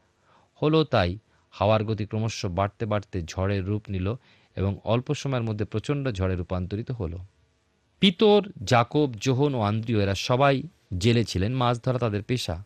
হলো 0.62 0.84
তাই, 0.84 1.18
হাওয়ার 1.52 1.84
গতি 1.84 2.06
ক্রমশ 2.06 2.46
বাড়তে 2.46 2.86
বাড়তে 2.86 3.22
ঝড়ের 3.22 3.66
রূপ 3.66 3.90
নিল 3.90 4.16
এবং 4.56 4.80
অল্প 4.84 5.14
সময়ের 5.14 5.44
মধ্যে 5.44 5.66
প্রচণ্ড 5.66 6.12
ঝড়ে 6.12 6.36
রূপান্তরিত 6.36 6.92
হলো। 6.92 7.18
পিতর, 8.00 8.42
জাকব, 8.64 9.14
জোহন 9.22 9.56
ও 9.56 9.62
আন্দ্রিয় 9.62 10.04
এরা 10.04 10.16
সবাই 10.16 10.64
জেলে 10.98 11.24
ছিলেন, 11.24 11.54
মাছ 11.54 11.86
ধরা 11.86 11.98
তাদের 11.98 12.24
পেশা। 12.24 12.64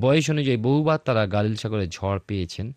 বয়স 0.00 0.30
অনুযায়ী 0.30 0.56
বহুবার 0.56 0.98
তারা 1.04 1.26
গালিল 1.26 1.54
সাগরে 1.54 1.88
ঝড় 1.88 2.18
পেয়েছেন 2.26 2.74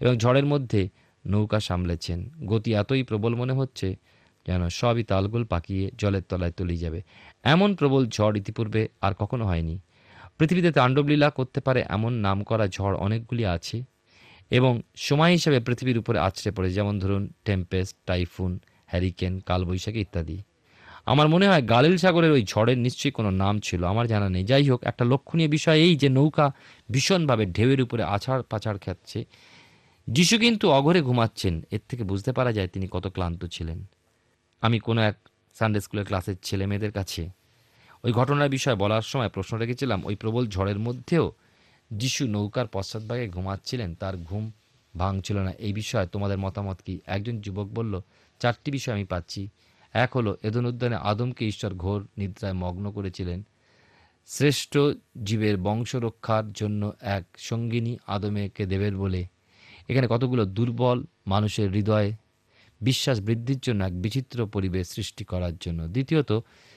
এবং 0.00 0.18
ঝড়ের 0.18 0.46
মধ্যে 0.46 0.88
নৌকা 1.26 1.60
সামলেছেন। 1.60 2.30
গতি 2.46 2.74
এতই 2.74 3.02
প্রবল 3.02 3.34
মনে 3.34 3.52
হচ্ছে 3.52 3.96
যেন 4.46 4.68
সবই 4.68 5.02
তালগোল 5.02 5.44
পাকিয়ে 5.44 5.90
জলের 5.98 6.22
তলায় 6.22 6.50
তলিয়ে 6.50 6.80
যাবে। 6.80 7.02
এমন 7.42 7.74
প্রবল 7.74 8.06
ঝড় 8.06 8.38
ইতিপূর্বে 8.38 8.88
আর 9.00 9.14
কখনো 9.14 9.46
হয়নি। 9.46 9.78
পৃথিবীতে 10.38 10.72
তাণ্ডবলীলা 10.72 11.30
করতে 11.30 11.60
পারে 11.60 11.84
এমন 11.88 12.12
নামকরা 12.12 12.66
ঝড় 12.66 12.96
অনেকগুলি 12.98 13.46
আছে। 13.46 13.84
এবং 14.50 14.82
সময় 14.96 15.32
হিসাবে 15.32 15.60
পৃথিবীর 15.60 15.98
উপরে 15.98 16.18
আছড়ে 16.18 16.50
পড়ে, 16.50 16.72
যেমন 16.72 16.98
ধরুন 16.98 17.32
টেম্পেস্ট 17.44 17.96
টাইফুন 18.06 18.58
হ্যারিকেন 18.86 19.40
কালবৈশাখী 19.40 20.00
ইত্যাদি। 20.00 20.42
আমার 21.06 21.28
মনে 21.28 21.48
হয় 21.48 21.62
গালিল 21.62 21.96
সাগরের 21.96 22.30
ওই 22.30 22.42
ঝড়ের 22.42 22.78
নিশ্চয়ই 22.78 23.10
কোনো 23.10 23.30
নাম 23.30 23.58
ছিল, 23.58 23.84
আমার 23.84 24.06
জানা 24.06 24.28
নেই। 24.28 24.44
যাই 24.44 24.70
হোক, 24.70 24.84
একটা 24.84 25.04
লক্ষণীয় 25.04 25.48
বিষয় 25.48 25.78
এই 25.78 25.96
যে 25.96 26.08
নৌকা 26.08 26.52
ভীষণভাবে 26.90 27.46
ঢেউয়ের 27.46 27.80
উপরে 27.82 28.02
আছাড় 28.02 28.42
পাছাড় 28.50 28.78
খাচ্ছে। 28.78 29.24
যিশু 30.08 30.38
কিন্তু 30.38 30.70
অঘরে 30.70 31.00
ঘুমাচ্ছেন, 31.02 31.62
এর 31.70 31.80
থেকে 31.88 32.04
বুঝতে 32.04 32.32
পারা 32.32 32.52
যায় 32.52 32.68
তিনি 32.68 32.88
কত 32.90 33.06
ক্লান্ত 33.06 33.44
ছিলেন। 33.44 33.86
আমি 34.60 34.78
কোনো 34.78 35.00
এক 35.00 35.16
সানডে 35.58 35.80
স্কুলের 35.80 36.04
ক্লাসের 36.04 36.36
ছেলে 36.42 36.66
মেয়েদের 36.66 36.92
কাছে 36.92 37.30
ওই 38.04 38.12
ঘটনার 38.12 38.48
বিষয়ে 38.48 38.76
বলার 38.76 39.02
সময় 39.02 39.28
প্রশ্ন 39.28 39.56
রেখেছিলাম, 39.56 40.04
ওই 40.04 40.14
প্রবল 40.14 40.46
ঝড়ের 40.46 40.78
মধ্যেও 40.78 41.32
যিশু 41.90 42.28
নৌকার 42.28 42.66
পশ্চাৎভাগে 42.66 43.28
ঘুমাচ্ছিলেন, 43.28 43.94
তার 43.94 44.16
ঘুম 44.16 44.52
ভাঙছিল 44.98 45.38
না। 45.38 45.52
এই 45.58 45.72
বিষয়ে 45.72 46.06
তোমাদের 46.06 46.38
মতামত 46.38 46.78
কি? 46.86 47.00
একজন 47.06 47.40
যুবক 47.40 47.66
বলল, 47.66 48.00
চারটি 48.40 48.70
বিষয় 48.70 48.94
আমি 48.94 49.04
পাচ্ছি। 49.04 49.48
এক 49.92 50.16
হলো, 50.16 50.36
এদন 50.42 50.66
উদ্যানে 50.66 50.96
আদমকে 50.96 51.48
ঈশ্বর 51.48 51.74
ঘোর 51.74 52.06
নিদ্রায় 52.18 52.52
মগ্ন 52.52 52.90
করেছিলেন। 52.90 53.42
শ্রেষ্ঠ 54.26 54.78
জীবের 55.24 55.56
বংশ 55.56 55.94
রক্ষার 55.94 56.52
জন্য 56.52 56.92
এক 57.00 57.24
সঙ্গিনী 57.36 57.96
আদমেকে 58.06 58.66
দেবের 58.66 58.96
বলে। 58.96 59.26
এখানে 59.88 60.06
কতগুলো 60.10 60.44
দুর্বল 60.44 61.04
মানুষের 61.26 61.70
হৃদয়ে 61.70 62.12
বিশ্বাস 62.80 63.20
বৃদ্ধির 63.20 63.58
জন্য 63.58 63.84
এক 63.84 64.02
বিচিত্র 64.02 64.46
পরিবেশ 64.46 64.88
সৃষ্টি 64.88 65.24
করার 65.24 65.56
জন্য। 65.56 65.88
দ্বিতীয়ত, 65.88 66.32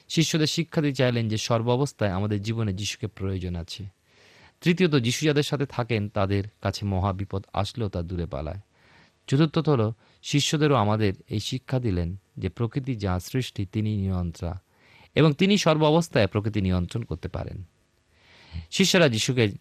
শিষ্যদের 0.10 0.48
শিক্ষা 0.48 0.82
দিতে 0.82 0.95
চাইলেন 0.95 1.30
যে 1.30 1.38
সর্বাবস্থায় 1.38 2.12
আমাদের 2.12 2.41
জীবনে 2.41 2.74
যিশুকে 2.74 3.08
প্রয়োজন 3.08 3.56
আছে। 3.56 3.98
তৃতীয়ত, 4.62 4.95
যিশু 4.95 5.26
যাদের 5.26 5.43
সাথে 5.43 5.65
থাকেন, 5.65 6.10
তাদের 6.10 6.43
কাছে 6.62 6.86
মহা 6.86 7.13
বিপদ 7.13 7.43
আসলেও 7.54 7.89
তা 7.89 8.02
দূরে 8.02 8.26
পালায়। 8.26 8.60
চতুর্থত 9.28 9.69
হল, 9.69 9.91
শিষ্যদেরও 10.22 10.76
আমাদের 10.76 11.13
এই 11.30 11.39
শিক্ষা 11.39 11.80
দিলেন 11.80 12.15
যে 12.38 12.50
প্রকৃতি 12.50 12.95
যা 12.95 13.19
সৃষ্টি, 13.19 13.65
তিনি 13.65 13.98
নিয়ন্ত্রা, 13.98 14.62
এবং 15.15 15.34
তিনি 15.34 15.58
সর্ব 15.58 15.84
অবস্থায় 15.84 16.28
প্রকৃতি 16.28 16.62
নিয়ন্ত্রণ 16.62 17.04
করতে 17.04 17.28
পারেন। 17.28 17.63
শিষ্যরা 18.72 19.10
যিশুকে 19.10 19.52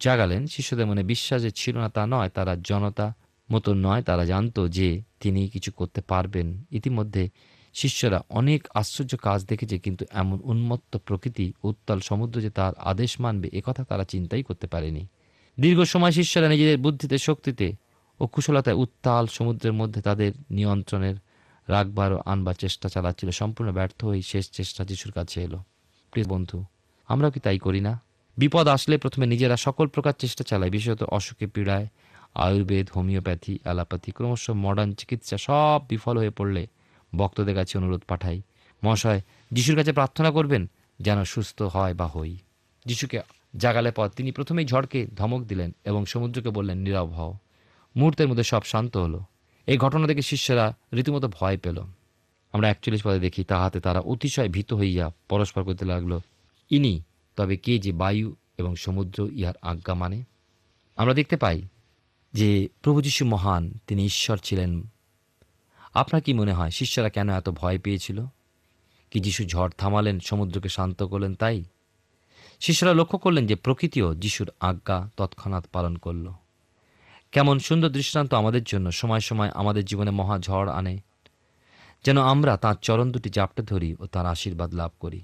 জাগালেন, 0.00 0.46
শিষ্যদের 0.46 0.86
মনে 0.86 1.02
বিশ্বাস 1.02 1.42
যে 1.42 1.50
ছিল 1.50 1.78
না 1.78 1.88
তা 1.88 2.06
নয়, 2.06 2.28
তারা 2.28 2.56
জনতা 2.64 3.14
মতো 3.52 3.74
নয়, 3.74 4.02
তারা 4.02 4.24
জানতো 4.24 4.68
যে 4.68 5.02
তিনি 5.20 5.48
কিছু 5.48 5.72
করতে 5.72 6.00
পারবেন। 6.00 6.64
ইতিমধ্যে 6.70 7.28
শিষ্যরা 7.74 8.18
অনেক 8.38 8.60
আশ্চর্য 8.80 9.12
কাজ 9.26 9.40
দেখেছে, 9.50 9.76
কিন্তু 9.84 10.02
এমন 10.22 10.38
উন্মত্ত 10.52 10.92
প্রকৃতি 11.06 11.46
উত্তাল 11.70 11.98
সমুদ্র 12.08 12.36
যে 12.40 12.50
তার 12.58 12.72
আদেশ 12.90 13.10
মানবে 13.24 13.46
একথা 13.58 13.82
তারা 13.90 14.04
চিন্তাই 14.04 14.42
করতে 14.48 14.66
পারেনি। 14.66 15.02
দীর্ঘ 15.58 15.80
সময় 15.92 16.14
শিষ্যরা 16.18 16.48
নিজেদের 16.48 16.78
বুদ্ধিতে, 16.84 17.16
শক্তিতে 17.28 17.68
ও 18.20 18.24
কুশলতায় 18.26 18.78
উত্তাল 18.84 19.24
সমুদ্রের 19.36 19.74
মধ্যে 19.80 20.00
তাদের 20.08 20.32
নিয়ন্ত্রণের 20.50 21.16
রাখবার 21.68 22.10
ও 22.12 22.18
আনবার 22.32 22.54
চেষ্টা 22.54 22.86
চালাচ্ছিল। 22.88 23.28
সম্পূর্ণ 23.40 23.68
ব্যর্থ 23.72 24.00
হয়ে 24.04 24.22
শেষ 24.22 24.44
চেষ্টা 24.58 24.82
যিশুর 24.88 25.12
কাছে 25.12 25.36
এলো। 25.46 25.58
প্রিয় 26.12 26.26
বন্ধু, 26.26 26.58
আমরাও 27.08 27.30
কি 27.34 27.40
তাই 27.40 27.58
করি 27.58 27.80
না? 27.80 27.92
বিপদ 28.36 28.66
আসলে 28.76 28.94
প্রথমে 28.98 29.26
নিজেরা 29.26 29.56
সকল 29.66 29.86
প্রকার 29.94 30.14
চেষ্টা 30.22 30.42
চালায় 30.50 30.72
বিশেষত 30.76 31.02
অসুখে 31.16 31.46
পীড়ায়, 31.54 31.86
আয়ুর্বেদ, 32.44 32.86
হোমিওপ্যাথি, 32.94 33.54
অ্যালোপ্যাথি, 33.64 34.10
ক্রমশ 34.16 34.44
মডার্ন 34.64 34.90
চিকিৎসা 34.98 35.36
সব 35.46 35.78
বিফল 35.90 36.14
হয়ে 36.18 36.30
পড়লে 36.30 36.62
ভক্তদের 37.16 37.54
কাছে 37.54 37.78
অনুরোধ 37.78 38.02
পাঠাই। 38.08 38.42
মহাশয়, 38.84 39.20
যিশুর 39.52 39.76
কাছে 39.76 39.92
প্রার্থনা 39.92 40.30
করবেন 40.30 40.70
যেন 41.00 41.24
সুস্থ 41.24 41.62
হয় 41.62 41.94
বা 41.94 42.06
হই। 42.06 42.38
যিশুকে 42.86 43.20
জাগালে 43.56 43.90
পর 43.90 44.08
তিনি 44.08 44.32
প্রথমেই 44.32 44.66
ঝড়কে 44.66 45.06
ধমক 45.06 45.46
দিলেন 45.46 45.74
এবং 45.84 46.04
সমুদ্রকে 46.04 46.50
বললেন, 46.50 46.78
নীরব 46.78 47.08
হও। 47.08 47.34
মুহূর্তের 47.96 48.28
মধ্যে 48.28 48.42
সব 48.42 48.62
শান্ত 48.62 48.96
হলো। 48.96 49.20
এই 49.66 49.76
ঘটনা 49.76 50.06
থেকে 50.06 50.22
শিষ্যরা 50.22 50.76
রীতিমতো 50.92 51.28
ভয় 51.28 51.58
পেল। 51.58 51.82
আমরা 52.52 52.68
একচল্লিশ 52.68 53.06
পদে 53.06 53.20
দেখি, 53.20 53.44
তাহাতে 53.44 53.80
তারা 53.80 54.00
অতিশয় 54.00 54.48
ভীত 54.48 54.72
হইয়া 54.72 55.10
পরস্পর 55.28 55.64
করতে 55.64 55.84
লাগল, 55.84 56.20
ইনি, 56.70 57.02
তবে 57.36 57.56
কে 57.56 57.78
যে 57.78 57.92
বায়ু 57.92 58.34
এবং 58.58 58.76
সমুদ্র 58.76 59.28
ইহার 59.32 59.54
আজ্ঞা 59.62 59.94
মানে? 59.94 60.22
আমরা 60.96 61.14
দেখতে 61.14 61.36
পাই 61.36 61.62
যে 62.32 62.68
প্রভু 62.82 63.02
যীশু 63.02 63.24
মহান, 63.24 63.78
তিনি 63.86 64.04
ঈশ্বর 64.04 64.36
ছিলেন 64.36 64.82
আপনার 65.94 66.22
কি 66.22 66.32
মনে 66.32 66.52
হয়, 66.52 66.70
শিষ্যরা 66.70 67.08
কেন 67.08 67.30
এত 67.30 67.48
ভয় 67.48 67.78
পেয়েছিল? 67.78 68.24
কি 69.10 69.20
যিশু 69.20 69.44
ঝড় 69.44 69.70
থামালেন, 69.78 70.20
সমুদ্রকে 70.20 70.68
শান্ত 70.68 71.02
করলেন 71.02 71.34
তাই? 71.34 71.64
শিষ্যরা 72.60 72.92
লক্ষ্য 72.92 73.18
করলেন 73.18 73.46
যে 73.46 73.54
প্রকৃতিও 73.54 74.14
যিশুর 74.14 74.50
আজ্ঞা 74.60 75.10
তৎক্ষণাৎ 75.16 75.66
পালন 75.72 75.96
করল। 75.96 76.32
কেমন 77.32 77.58
সুন্দর 77.58 77.88
দৃষ্টান্ত 77.88 78.34
আমাদের 78.34 78.64
জন্য, 78.64 78.90
সময় 78.90 79.20
সময় 79.20 79.50
আমাদের 79.54 79.84
জীবনে 79.84 80.10
মহা 80.10 80.38
ঝড় 80.38 80.72
আনে। 80.72 80.98
যেন 82.04 82.18
আমরা 82.22 82.56
তাঁর 82.56 82.76
চরণ 82.82 83.12
দুটি 83.12 83.30
জাপটে 83.30 83.62
ধরি 83.62 83.96
ও 84.00 84.06
তার 84.06 84.26
আশীর্বাদ 84.26 84.74
লাভ 84.74 84.90
করি। 85.00 85.20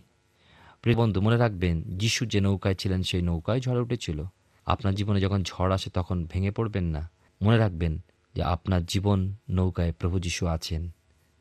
প্রিয় 0.82 0.96
বন্ধু, 0.96 1.20
মনে 1.20 1.36
রাখবেন, 1.36 1.82
যিশু 1.98 2.26
যে 2.26 2.40
নৌকায় 2.40 2.74
ছিলেন, 2.74 3.02
সেই 3.02 3.22
নৌকায় 3.22 3.60
ঝড় 3.60 3.80
উঠেছিল। 3.80 4.24
আপনার 4.66 4.94
জীবনে 4.94 5.20
যখন 5.20 5.42
ঝড় 5.42 5.74
আসে, 5.74 5.90
তখন 5.90 6.24
ভেঙে 6.24 6.50
পড়বেন 6.50 6.84
না। 6.84 7.10
মনে 7.42 7.58
রাখবেন 7.58 7.98
যে 8.34 8.42
আপনার 8.42 8.84
জীবন 8.84 9.34
নৌকায় 9.50 9.92
প্রভু 9.92 10.18
যিশু 10.18 10.46
আছেন, 10.46 10.90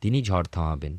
তিনি 0.02 0.23
ঝড় 0.23 0.45
থামাবেন। 0.52 0.97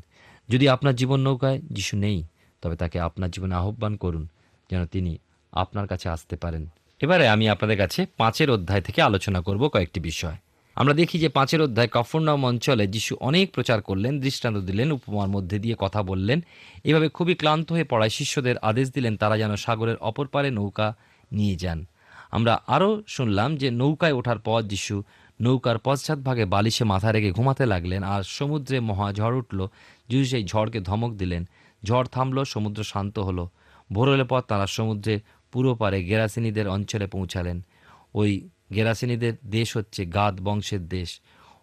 যদি 0.49 0.69
আপনার 0.69 0.95
জীবন 0.95 1.19
নৌকায় 1.19 1.59
যিশু 1.71 1.97
নেই, 1.97 2.23
তবে 2.61 2.75
তাকে 2.75 2.99
আপনার 2.99 3.31
জীবনে 3.31 3.55
আহ্বান 3.55 3.95
করুন 3.95 4.27
যেন 4.71 4.85
তিনি 4.85 5.17
আপনার 5.51 5.87
কাছে 5.87 6.09
আসতে 6.09 6.35
পারেন। 6.35 6.67
এবারে 7.01 7.27
আমি 7.27 7.49
আপনাদের 7.49 7.77
কাছে 7.77 8.05
পাঁচের 8.17 8.51
অধ্যায় 8.51 8.81
থেকে 8.81 9.01
আলোচনা 9.01 9.41
করব 9.41 9.67
কয়েকটি 9.67 9.99
বিষয়। 9.99 10.35
আমরা 10.75 10.93
দেখি 10.93 11.19
যে 11.19 11.29
পাঁচের 11.29 11.61
অধ্যায় 11.61 11.87
কফরনাম 11.87 12.45
অঞ্চলে 12.45 12.87
যিশু 12.87 13.15
অনেক 13.19 13.51
প্রচার 13.51 13.81
করলেন, 13.81 14.19
দৃষ্টান্ত 14.19 14.57
দিলেন, 14.57 14.91
উপমার 14.91 15.29
মধ্যে 15.29 15.59
দিয়ে 15.59 15.75
কথা 15.79 16.03
বললেন। 16.03 16.41
এভাবে 16.83 17.09
খুবই 17.09 17.35
ক্লান্ত 17.35 17.71
হয়ে 17.71 17.83
পড়ায় 17.83 18.09
শিষ্যদের 18.09 18.57
আদেশ 18.57 18.91
দিলেন, 18.91 19.17
তারা 19.17 19.37
যেন 19.37 19.55
সাগরের 19.55 19.97
অপর 19.97 20.27
পারে 20.27 20.51
নৌকা 20.51 20.95
নিয়ে 21.31 21.55
যান। 21.55 21.85
আমরা 22.31 22.61
আরও 22.67 23.03
শুনলাম 23.07 23.57
যে 23.57 23.71
নৌকায় 23.71 24.13
ওঠার 24.13 24.39
পর 24.39 24.61
যিশু 24.61 25.03
নৌকার 25.41 25.77
পশ্চাৎভাগে 25.77 26.45
বালিশে 26.45 26.83
মাথা 26.83 27.11
রেখে 27.11 27.31
ঘুমাতে 27.31 27.65
লাগলেন 27.65 28.03
আর 28.03 28.23
সমুদ্রে 28.23 28.79
মহা 28.79 29.13
ঝড় 29.13 29.37
উঠল। 29.37 29.67
যিশু 30.09 30.29
সেই 30.29 30.43
ঝড়কে 30.43 30.79
ধমক 30.79 31.13
দিলেন। 31.13 31.47
ঝড় 31.85 32.07
থামল, 32.11 32.43
সমুদ্র 32.43 32.83
শান্ত 32.83 33.19
হলো। 33.19 33.49
ভোর 33.93 34.11
হলে 34.11 34.23
পর 34.23 34.41
তারা 34.41 34.67
সমুদ্রের 34.67 35.19
পুরো 35.51 35.75
পারে 35.75 36.03
গেরাসিনীদের 36.03 36.67
অঞ্চলে 36.67 37.07
পৌঁছালেন। 37.07 37.65
ওই 38.13 38.49
গেরাসিনীদের 38.75 39.33
দেশ 39.45 39.77
হচ্ছে 39.77 40.05
গাদ 40.05 40.41
বংশের 40.41 40.87
দেশ। 40.87 41.21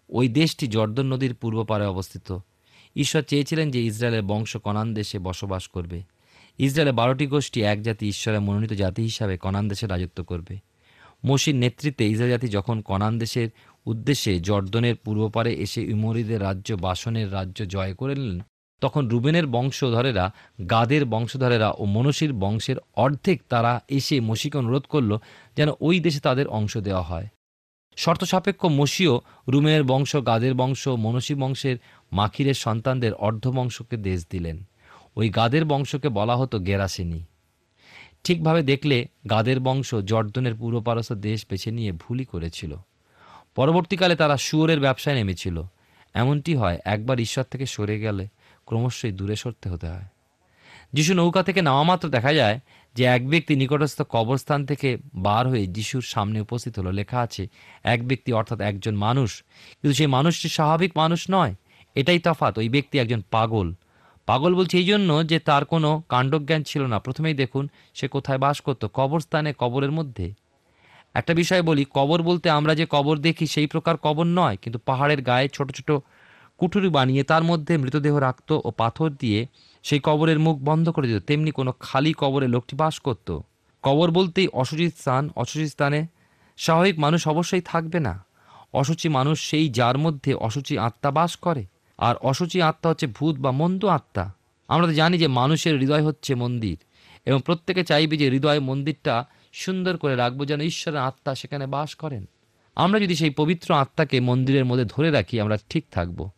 ওই 0.09 0.27
দেশটি 0.27 0.67
জর্দন 0.67 1.05
নদীর 1.05 1.33
পূর্ব 1.35 1.63
পারে 1.63 1.85
অবস্থিত। 1.85 2.37
ঈশ্বর 2.95 3.21
চেয়েছিলেন 3.21 3.71
যে 3.71 3.83
ইসরায়েলের 3.83 4.21
বংশ 4.21 4.57
কনান 4.57 4.93
দেশে 4.93 5.19
বসবাস 5.19 5.67
করবে। 5.67 6.01
ইসরায়েলের 6.57 6.93
বারোটি 6.93 7.27
গোষ্ঠী 7.27 7.61
এক 7.61 7.81
জাতি 7.81 8.07
ঈশ্বরের 8.07 8.41
মনোনীত 8.41 8.73
জাতি 8.73 9.01
হিসাবে 9.01 9.37
কনান 9.37 9.67
দেশে 9.67 9.87
রাজত্ব 9.87 10.23
করবে। 10.23 10.57
মসির 11.25 11.55
নেতৃত্বে 11.55 12.09
ইসরায়েল 12.09 12.47
যখন 12.47 12.81
কনান 12.81 13.19
দেশের 13.19 13.49
উদ্দেশ্যে 13.85 14.39
জর্দনের 14.39 14.95
পূর্বপারে 14.95 15.53
এসে 15.53 15.81
ইমরিদের 15.81 16.41
রাজ্য 16.41 16.73
বাসনের 16.73 17.33
রাজ্য 17.33 17.65
জয় 17.65 17.93
করে 17.93 18.15
নিলেন, 18.15 18.39
তখন 18.81 19.07
রুবেনের 19.07 19.47
বংশধরেরা, 19.47 20.31
গাদের 20.69 21.05
বংশধরেরা 21.05 21.73
ও 21.77 21.85
মনসির 21.85 22.33
বংশের 22.33 22.75
অর্ধেক 22.95 23.41
তারা 23.49 23.83
এসে 23.89 24.19
মসিকে 24.19 24.57
অনুরোধ 24.57 24.83
করল 24.89 25.17
যেন 25.57 25.69
ওই 25.79 25.99
দেশে 25.99 26.19
তাদের 26.19 26.47
অংশ 26.47 26.77
দেওয়া 26.77 27.01
হয়। 27.01 27.27
শর্ত 27.95 28.23
সাপেক্ষ 28.23 28.65
মসিও 28.65 29.21
রুমেনের 29.47 29.83
বংশ, 29.83 30.15
গাদের 30.15 30.53
বংশ 30.53 30.87
মনসি 30.87 31.35
বংশের 31.35 31.77
মাখিরের 32.11 32.53
সন্তানদের 32.53 33.13
অর্ধবংশকে 33.13 33.97
দেশ 33.97 34.25
দিলেন। 34.29 34.63
ওই 35.15 35.29
গাদের 35.29 35.65
বংশকে 35.65 36.09
বলা 36.09 36.35
হতো 36.35 36.59
গেরাসিনী। 36.59 37.23
ঠিকভাবে 38.23 38.63
দেখলে 38.63 39.07
গাদের 39.29 39.59
বংশ 39.59 39.95
জর্দনের 39.95 40.55
পূর্বপারস্য 40.55 41.15
দেশ 41.15 41.45
বেছে 41.49 41.71
নিয়ে 41.71 41.91
ভুলই 41.91 42.25
করেছিল। 42.25 42.75
পরবর্তীকালে 43.55 44.15
তারা 44.15 44.37
শুয়োরের 44.37 44.79
ব্যবসায় 44.79 45.15
নেমেছিল। 45.15 45.63
এমনটি 46.13 46.55
হয়, 46.55 46.79
একবার 46.85 47.19
ঈশ্বর 47.19 47.43
থেকে 47.43 47.65
সরে 47.65 47.99
গেলে 47.99 48.27
ক্রমশই 48.65 49.11
দূরে 49.11 49.35
সরতে 49.35 49.69
হতে 49.69 49.87
হয়। 49.87 50.03
যিশু 50.93 51.13
নৌকা 51.13 51.43
থেকে 51.43 51.61
নামা 51.61 51.83
মাত্র 51.83 52.09
দেখা 52.09 52.33
যায় 52.33 52.59
যে 52.95 53.03
এক 53.03 53.29
ব্যক্তি 53.29 53.55
নিকটস্থ 53.55 54.01
কবরস্থান 54.01 54.65
থেকে 54.65 54.97
বার 55.15 55.47
হয়ে 55.47 55.67
যিশুর 55.67 56.01
সামনে 56.01 56.41
উপস্থিত 56.41 56.79
হলো। 56.79 56.91
লেখা 56.91 57.19
আছে, 57.19 57.47
এক 57.83 58.07
ব্যক্তি 58.07 58.33
অর্থাৎ 58.33 58.61
একজন 58.61 58.95
মানুষ, 58.95 59.43
কিন্তু 59.81 59.93
সেই 59.93 60.07
মানুষটি 60.07 60.49
স্বাভাবিক 60.49 60.97
মানুষ 60.97 61.25
নয়। 61.31 61.55
এটাই 61.95 62.19
তফাৎ, 62.19 62.57
ওই 62.57 62.69
ব্যক্তি 62.69 62.99
একজন 62.99 63.21
পাগল। 63.31 63.73
পাগল 64.27 64.51
বলছে 64.55 64.75
এই 64.77 64.85
জন্য 64.85 65.09
যে 65.25 65.37
তার 65.39 65.65
কোনো 65.65 65.89
কাণ্ডজ্ঞান 66.09 66.61
ছিল 66.63 66.81
না। 66.85 66.97
প্রথমেই 66.99 67.33
দেখুন 67.33 67.63
সে 67.93 68.05
কোথায় 68.07 68.37
বাস 68.37 68.57
করত, 68.61 68.85
কবরস্থানে, 68.93 69.53
কবরের 69.57 69.91
মধ্যে। 69.91 70.33
একটা 71.15 71.33
বিষয় 71.33 71.61
বলি, 71.61 71.85
কবর 71.93 72.19
বলতে 72.21 72.47
আমরা 72.49 72.73
যে 72.75 72.85
কবর 72.89 73.15
দেখি 73.17 73.45
সেই 73.47 73.67
প্রকার 73.67 73.95
কবর 73.97 74.25
নয়, 74.39 74.57
কিন্তু 74.61 74.79
পাহাড়ের 74.85 75.21
গায়ে 75.21 75.47
ছোট 75.47 75.67
ছোট 75.71 75.89
কুঠুরি 76.57 76.89
বানিয়ে 76.89 77.23
তার 77.23 77.43
মধ্যে 77.43 77.73
মৃতদেহ 77.77 78.15
রাখত 78.17 78.49
ও 78.63 78.69
পাথর 78.71 79.09
দিয়ে 79.09 79.39
সেই 79.83 80.01
কবরের 80.03 80.39
মুখ 80.39 80.55
বন্ধ 80.59 80.85
করে 80.89 81.07
দিত। 81.07 81.19
তেমনি 81.27 81.51
কোনো 81.51 81.71
খালি 81.79 82.11
কবরে 82.17 82.47
লোকটি 82.47 82.75
বাস 82.75 82.95
করত। 82.99 83.29
কবর 83.83 84.07
বলতেই 84.11 84.47
অসুচিত 84.61 84.91
স্থান 84.97 85.23
অসুচিত 85.35 85.69
স্থানে 85.69 85.99
স্বাভাবিক 86.57 86.95
মানুষ 86.99 87.21
অবশ্যই 87.27 87.61
থাকবে 87.61 87.99
না। 87.99 88.13
অসুচি 88.73 89.07
মানুষ 89.09 89.49
সেই 89.49 89.65
যার 89.69 89.97
মধ্যে 89.97 90.31
অসুচি 90.47 90.73
আত্মা 90.77 91.09
বাস 91.11 91.31
করে। 91.35 91.63
আর 91.97 92.15
অসুচি 92.15 92.61
আত্মা 92.61 92.91
হচ্ছে 92.91 93.07
ভূত 93.07 93.35
বা 93.39 93.51
মন্দ 93.51 93.85
আত্মা। 93.85 94.31
আমরা 94.67 94.87
তো 94.87 94.93
জানি 94.93 95.17
যে 95.17 95.27
মানুষের 95.27 95.79
হৃদয় 95.79 96.03
হচ্ছে 96.03 96.35
মন্দির 96.35 96.77
এবং 97.25 97.41
প্রত্যেকে 97.45 97.83
চাইবে 97.83 98.17
যে 98.17 98.29
হৃদয় 98.29 98.59
মন্দিরটা 98.59 99.25
সুন্দর 99.53 99.97
করে 99.97 100.15
রাখব 100.15 100.45
যেন 100.45 100.61
ঈশ্বরের 100.61 100.99
আত্মা 100.99 101.35
সেখানে 101.35 101.67
বাস 101.67 101.95
করেন। 101.95 102.25
আমরা 102.75 102.99
যদি 102.99 103.15
সেই 103.15 103.29
পবিত্র 103.29 103.73
আত্মাকে 103.73 104.19
মন্দিরের 104.19 104.65
মধ্যে 104.65 104.85
ধরে 104.85 105.11
রাখি, 105.11 105.39
আমরা 105.39 105.57
ঠিক 105.69 105.85
থাকব। 105.91 106.29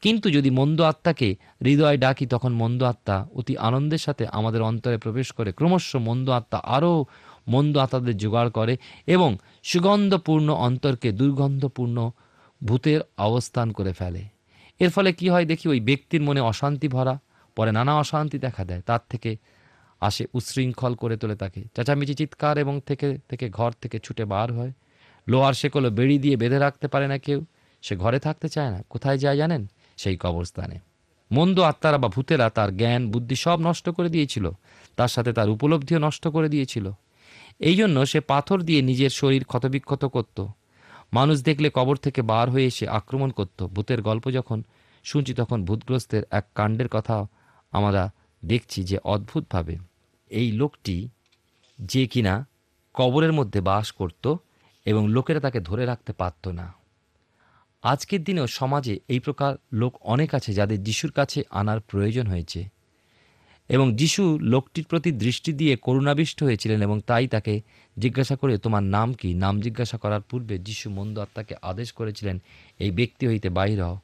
কিন্তু 0.00 0.30
যদি 0.30 0.50
মন্দ 0.50 0.80
আত্মাকে 0.80 1.36
হৃদয় 1.64 1.98
ডাকি, 1.98 2.26
তখন 2.26 2.52
মন্দ 2.52 2.82
আত্মা 2.82 3.28
অতি 3.34 3.56
আনন্দের 3.56 3.98
সাথে 3.98 4.26
আমাদের 4.26 4.62
অন্তরে 4.62 4.98
প্রবেশ 4.98 5.32
করে। 5.32 5.52
ক্রমশ 5.52 5.96
মন্দ 5.96 6.30
আত্মা 6.30 6.58
আরও 6.58 7.04
মন্দ 7.48 7.76
আত্মাদের 7.76 8.16
জোগাড় 8.16 8.50
করে 8.50 8.76
এবং 9.06 9.36
সুগন্ধপূর্ণ 9.62 10.52
অন্তরকে 10.52 11.12
দুর্গন্ধপূর্ণ 11.12 12.10
ভূতের 12.64 13.00
অবস্থান 13.18 13.72
করে 13.72 13.92
ফেলে। 13.92 14.31
এর 14.82 14.90
ফলে 14.90 15.12
কি 15.12 15.28
হয় 15.28 15.44
দেখি 15.44 15.68
ওই 15.68 15.80
ব্যক্তির 15.80 16.22
মনে 16.22 16.40
অশান্তি 16.40 16.88
ভরা, 16.88 17.20
পরে 17.56 17.72
নানা 17.72 17.98
অশান্তি 17.98 18.38
দেখা 18.38 18.64
দেয়। 18.64 18.80
তার 18.80 18.98
থেকে 19.08 19.36
আসে 20.00 20.24
উচ্ছৃঙ্খল 20.34 20.94
করে 20.94 21.16
তোলে 21.16 21.36
তাকে। 21.36 21.64
চেঁচামেচি, 21.76 22.14
চিৎকার 22.14 22.58
এবং 22.58 22.80
থেকে 22.86 23.18
থেকে 23.28 23.50
ঘর 23.50 23.72
থেকে 23.82 23.98
ছুটে 23.98 24.24
বার 24.24 24.52
হয়। 24.52 24.72
লোহার 25.28 25.52
শেকলো 25.52 25.90
বেড়ি 25.90 26.18
দিয়ে 26.18 26.36
বেঁধে 26.36 26.58
রাখতে 26.58 26.88
পারে 26.88 27.06
না 27.08 27.18
কেউ। 27.18 27.44
সে 27.82 27.96
ঘরে 27.96 28.18
থাকতে 28.18 28.48
চায় 28.48 28.70
না। 28.70 28.82
কোথায় 28.90 29.18
যায় 29.18 29.36
জানেন? 29.36 29.66
সেই 29.96 30.16
কবরস্থানে। 30.16 30.78
মন্দ 31.32 31.60
আত্মারা 31.60 31.98
বা 31.98 32.08
ভূতেরা 32.08 32.50
তার 32.50 32.76
জ্ঞান, 32.76 33.10
বুদ্ধি 33.10 33.36
সব 33.36 33.60
নষ্ট 33.60 33.88
করে 33.88 34.08
দিয়েছিল। 34.08 34.50
তার 34.96 35.08
সাথে 35.08 35.32
তার 35.32 35.48
উপলব্ধিও 35.50 35.98
নষ্ট 35.98 36.28
করে 36.28 36.48
দিয়েছিল। 36.48 36.90
এই 37.58 37.76
জন্য 37.76 38.06
সে 38.06 38.20
পাথর 38.20 38.60
দিয়ে 38.60 38.82
নিজের 38.82 39.10
শরীর 39.10 39.44
ক্ষতবিক্ষত 39.44 40.04
করত। 40.04 40.46
মানুষ 41.12 41.42
দেখলে 41.42 41.70
কবর 41.74 41.96
থেকে 41.96 42.22
বার 42.22 42.50
হয়ে 42.50 42.66
এসে 42.66 42.88
আক্রমণ 42.88 43.30
করত। 43.30 43.66
ভূতের 43.66 44.02
গল্প 44.02 44.30
যখন 44.30 44.62
শুনছি, 45.04 45.34
তখন 45.34 45.64
ভূতগ্রস্তের 45.64 46.22
এক 46.30 46.46
কাণ্ডের 46.54 46.88
কথা 46.88 47.26
আমরা 47.72 48.10
দেখছি 48.44 48.84
যে 48.84 48.98
অদ্ভুতভাবে 49.04 49.76
এই 50.30 50.52
লোকটি 50.52 51.08
যে 51.78 52.06
কিনা 52.06 52.46
কবরের 52.94 53.32
মধ্যে 53.32 53.60
বাস 53.60 53.92
করত 53.92 54.34
এবং 54.84 55.08
লোকেরা 55.08 55.40
তাকে 55.40 55.60
ধরে 55.60 55.86
রাখতে 55.86 56.12
পারত 56.12 56.48
না। 56.48 56.72
আজকের 57.82 58.24
দিনেও 58.24 58.46
সমাজে 58.46 59.00
এই 59.08 59.18
প্রকার 59.18 59.54
লোক 59.72 59.98
অনেক 60.00 60.34
আছে 60.34 60.52
যাদের 60.54 60.82
যিশুর 60.82 61.10
কাছে 61.10 61.42
আনার 61.50 61.80
প্রয়োজন 61.80 62.26
হয়েছে। 62.26 62.68
এবং 63.72 63.86
যিশু 63.96 64.22
লোকটির 64.42 64.84
প্রতি 64.84 65.10
দৃষ্টি 65.12 65.52
দিয়ে 65.52 65.76
করুণাবিষ্ট 65.76 66.42
হয়েছিলেন 66.42 66.82
এবং 66.82 67.00
তাই 67.06 67.26
তাকে 67.26 67.60
জিজ্ঞাসা 67.98 68.36
করে, 68.36 68.58
তোমার 68.58 68.82
নাম 68.82 69.14
কি? 69.14 69.34
নাম 69.34 69.54
জিজ্ঞাসা 69.60 69.96
করার 69.98 70.20
পূর্বে 70.20 70.54
যিশু 70.58 70.90
মন্দ 70.90 71.18
আত্মাকে 71.18 71.54
আদেশ 71.62 71.92
করেছিলেন, 71.92 72.36
এই 72.78 72.90
ব্যক্তি 72.90 73.24
হইতে 73.26 73.48
বাহির 73.48 73.78
হও। 73.84 73.96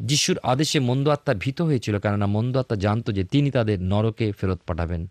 যিশুর 0.00 0.38
আদেশে 0.42 0.78
মন্দ 0.80 1.08
আত্মা 1.08 1.34
ভীত 1.34 1.58
হয়েছিল, 1.62 1.94
কেননা 1.98 2.26
মন্দ 2.26 2.56
আত্মা 2.56 2.76
জানতো 2.76 3.12
যে 3.12 3.24
তিনি 3.24 3.50
তাদের 3.50 3.78
নরকে 3.82 4.32
ফেরত 4.32 4.60
পাঠাবেন। 4.66 5.02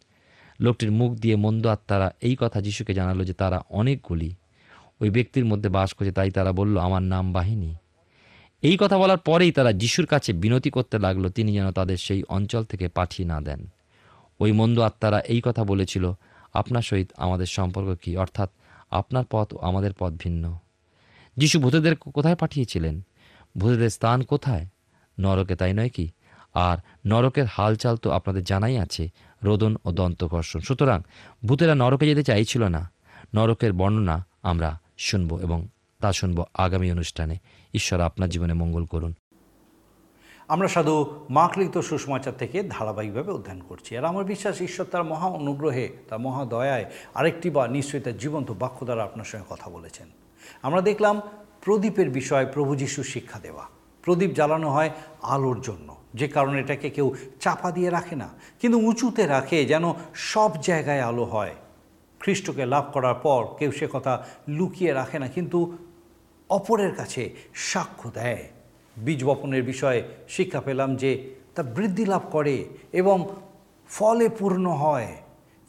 লোকটির 0.62 0.92
মুখ 0.92 1.12
দিয়ে 1.14 1.36
মন্দ 1.36 1.68
আত্মারা 1.68 2.08
এই 2.22 2.36
কথা 2.40 2.62
যিশুকে 2.62 2.94
জানালো 2.94 3.24
যে 3.24 3.34
তারা 3.34 3.58
অনেকগুলি 3.70 4.30
ওই 5.02 5.10
ব্যক্তির 5.10 5.46
মধ্যে 5.46 5.70
বাস 5.70 5.90
করছে, 5.94 6.12
তাই 6.12 6.32
তারা 6.32 6.52
বলল, 6.52 6.76
আমার 6.78 7.04
নাম 7.04 7.26
বাহিনী। 7.34 7.72
এই 8.64 8.78
কথা 8.80 8.98
বলার 8.98 9.18
পরেই 9.18 9.52
তারা 9.52 9.72
যিশুর 9.72 10.06
কাছে 10.06 10.34
বিনতি 10.34 10.70
করতে 10.70 11.00
লাগল, 11.00 11.24
তিনি 11.30 11.50
যেন 11.54 11.68
তাদের 11.72 11.98
সেই 11.98 12.22
অঞ্চল 12.30 12.64
থেকে 12.64 12.86
পাঠিয়ে 12.88 13.28
না 13.28 13.38
দেন। 13.42 13.62
ওই 14.39 14.52
মন্দ 14.52 14.80
আত্মারা 14.80 15.19
এই 15.19 15.41
কথা 15.45 15.63
বলেছিল, 15.63 16.13
আপনার 16.54 16.82
সহিত 16.82 17.12
আমাদের 17.17 17.45
সম্পর্ক 17.45 17.99
কি? 18.02 18.17
অর্থাৎ 18.17 18.49
আপনার 18.91 19.23
পথ 19.30 19.54
ও 19.54 19.58
আমাদের 19.58 19.93
পথ 19.99 20.13
ভিন্ন। 20.19 20.60
যিশু 21.38 21.60
ভূতেদের 21.60 21.95
কোথায় 21.95 22.36
পাঠিয়েছিলেন? 22.36 23.02
ভূতেদের 23.58 23.89
স্থান 23.89 24.21
কোথায়? 24.21 24.67
নরকে 25.19 25.56
তাই 25.56 25.73
নয় 25.73 25.89
কি? 25.89 26.10
আর 26.54 26.78
নরকের 27.06 27.45
হালচাল 27.45 27.97
তো 27.97 28.12
আপনাদের 28.12 28.43
জানাই 28.43 28.78
আছে, 28.78 29.10
রোদন 29.43 29.75
ও 29.86 29.91
দন্তকর্ষণ। 29.91 30.60
সুতরাং 30.60 31.02
ভূতেরা 31.45 31.75
নরকে 31.75 32.06
যেতে 32.06 32.23
চাইছিল 32.23 32.63
না, 32.63 32.91
নরকের 33.36 33.73
বর্ণনা 33.73 34.25
আমরা 34.43 34.80
শুনব 34.97 35.39
এবং 35.41 35.67
তা 35.99 36.13
শুনব 36.13 36.45
আগামী 36.54 36.91
অনুষ্ঠানে। 36.91 37.38
ঈশ্বর 37.73 37.99
আপনার 37.99 38.30
জীবনে 38.30 38.54
মঙ্গল 38.54 38.86
করুন। 38.86 39.13
আমরা 40.50 40.68
সাধু 40.68 40.96
মাকলিত 41.30 41.78
সুষমাচার 41.78 42.34
থেকে 42.38 42.58
ধারাবাহিকভাবে 42.70 43.32
অধ্যয়ন 43.32 43.62
করছি। 43.70 43.98
আর 43.98 44.06
আমার 44.06 44.24
বিশ্বাস, 44.24 44.62
ঈশ্বর 44.62 44.86
তার 44.86 45.04
মহা 45.04 45.28
অনুগ্রহে, 45.28 45.88
তার 46.10 46.20
মহা 46.20 46.46
দয়ায় 46.46 46.86
আরেকটি 47.14 47.50
বা 47.50 47.68
নিশ্চয়ই 47.68 48.02
তার 48.02 48.18
জীবন্ত 48.18 48.52
বাক্য 48.52 48.86
দ্বারা 48.86 49.04
আপনার 49.04 49.26
সঙ্গে 49.26 49.46
কথা 49.50 49.70
বলেছেন। 49.70 50.08
আমরা 50.62 50.82
দেখলাম 50.82 51.22
প্রদীপের 51.62 52.10
বিষয়ে 52.10 52.46
প্রভু 52.46 52.72
যিশুর 52.76 53.04
শিক্ষা 53.04 53.40
দেওয়া। 53.40 53.66
প্রদীপ 54.04 54.32
জ্বালানো 54.32 54.70
হয় 54.70 54.92
আলোর 55.22 55.62
জন্য। 55.62 55.96
যে 56.14 56.28
কারণে 56.28 56.60
এটাকে 56.60 56.90
কেউ 56.90 57.08
চাপা 57.40 57.72
দিয়ে 57.72 57.90
রাখে 57.90 58.16
না, 58.16 58.30
কিন্তু 58.60 58.78
উঁচুতে 58.80 59.24
রাখে 59.28 59.66
যেন 59.66 59.94
সব 60.14 60.52
জায়গায় 60.62 61.02
আলো 61.02 61.24
হয়। 61.24 61.56
খ্রিস্টকে 62.20 62.66
লাভ 62.66 62.86
করার 62.94 63.14
পর 63.14 63.42
কেউ 63.60 63.72
সে 63.72 63.88
কথা 63.92 64.14
লুকিয়ে 64.50 64.92
রাখে 64.94 65.18
না, 65.20 65.28
কিন্তু 65.28 65.78
অপরের 66.50 66.96
কাছে 66.96 67.24
সাক্ষ্য 67.54 68.12
দেয়। 68.14 68.44
বীজ 69.06 69.24
বপনের 69.24 69.64
বিষয়ে 69.64 70.04
শিক্ষা 70.30 70.62
পেলাম 70.62 70.96
যে 70.96 71.30
তা 71.56 71.64
বৃদ্ধি 71.64 72.06
লাভ 72.06 72.22
করে 72.32 72.66
এবং 72.94 73.30
ফলে 73.90 74.30
পূর্ণ 74.30 74.68
হয়। 74.68 75.08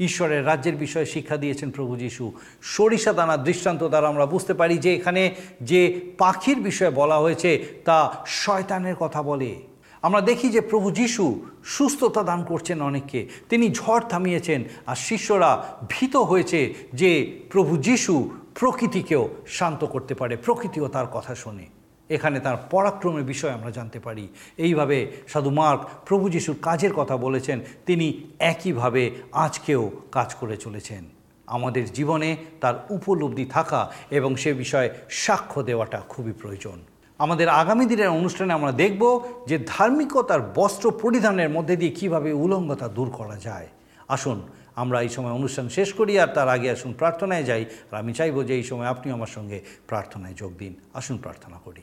ঈশ্বরের 0.01 0.47
রাজ্যের 0.47 0.77
বিষয়ে 0.77 1.07
শিক্ষা 1.07 1.37
দিয়েছেন 1.37 1.71
প্রভু 1.71 1.97
যিশু। 1.97 2.33
সরিষা 2.63 3.13
দানার 3.13 3.45
দৃষ্টান্ত 3.45 3.89
দ্বারা 3.89 4.09
আমরা 4.09 4.27
বুঝতে 4.27 4.55
পারি 4.55 4.79
যে 4.79 4.95
এখানে 4.95 5.35
যে 5.61 6.01
পাখির 6.19 6.61
বিষয়ে 6.61 6.91
বলা 6.91 7.19
হয়েছে 7.19 7.65
তা 7.85 8.25
শয়তানের 8.27 8.95
কথা 8.95 9.23
বলে। 9.23 9.55
আমরা 10.03 10.21
দেখি 10.21 10.49
যে 10.49 10.61
প্রভু 10.61 10.91
যিশু 10.91 11.41
সুস্থতা 11.65 12.23
দান 12.23 12.45
করছেন 12.45 12.83
অনেককে। 12.83 13.29
তিনি 13.49 13.71
ঝড় 13.71 14.01
থামিয়েছেন 14.01 14.65
আর 14.87 14.97
শিষ্যরা 14.97 15.79
ভীত 15.89 16.17
হয়েছে 16.17 16.75
যে 16.95 17.41
প্রভু 17.51 17.77
যিশু 17.77 18.31
প্রকৃতিকেও 18.55 19.29
শান্ত 19.47 19.85
করতে 19.85 20.15
পারে, 20.15 20.37
প্রকৃতিও 20.37 20.89
তার 20.89 21.07
কথা 21.13 21.35
শোনে। 21.35 21.67
এখানে 22.11 22.41
তার 22.41 22.57
পরাক্রমের 22.71 23.23
বিষয় 23.23 23.51
আমরা 23.51 23.71
জানতে 23.71 24.01
পারি। 24.01 24.29
এইভাবে 24.57 24.99
সাধু 25.29 25.51
মার্ক 25.51 25.81
প্রভু 26.07 26.29
যিশুর 26.29 26.57
কাজের 26.63 26.93
কথা 26.93 27.17
বলেছেন, 27.17 27.61
তিনি 27.87 28.07
একইভাবে 28.39 29.11
আজকেও 29.33 29.91
কাজ 30.13 30.35
করে 30.35 30.57
চলেছেন। 30.57 31.05
আমাদের 31.47 31.93
জীবনে 31.93 32.37
তার 32.61 32.75
উপলব্ধি 32.91 33.45
থাকা 33.45 33.93
এবং 34.11 34.37
সে 34.37 34.53
বিষয়ে 34.53 34.91
সাক্ষ্য 35.11 35.63
দেওয়াটা 35.63 36.03
খুবই 36.09 36.33
প্রয়োজন। 36.33 36.79
আমাদের 37.19 37.49
আগামী 37.49 37.85
দিনের 37.87 38.09
অনুষ্ঠানে 38.09 38.53
আমরা 38.53 38.73
দেখব 38.73 39.03
যে 39.47 39.59
ধার্মিকতার 39.67 40.41
বস্ত্র 40.55 40.91
পরিধানের 40.91 41.51
মধ্যে 41.51 41.77
দিয়ে 41.77 41.93
কীভাবে 41.93 42.33
উলঙ্গতা 42.33 42.89
দূর 42.89 43.11
করা 43.11 43.37
যায়। 43.37 43.69
আসুন, 44.09 44.43
আমরা 44.77 45.03
এই 45.03 45.09
সময় 45.09 45.33
অনুষ্ঠান 45.33 45.69
শেষ 45.69 45.93
করি 45.93 46.19
আর 46.19 46.27
তার 46.27 46.49
আগে 46.49 46.71
আসুন 46.71 46.93
প্রার্থনায় 46.93 47.45
যাই। 47.45 47.65
আর 47.93 47.99
আমি 47.99 48.13
চাইব 48.13 48.37
যে 48.43 48.55
এই 48.55 48.63
সময় 48.63 48.87
আপনি 48.87 49.13
আমার 49.13 49.27
সঙ্গে 49.27 49.61
প্রার্থনায় 49.87 50.35
যোগ 50.35 50.53
দিন। 50.59 50.75
আসুন 50.95 51.19
প্রার্থনা 51.19 51.59
করি। 51.65 51.83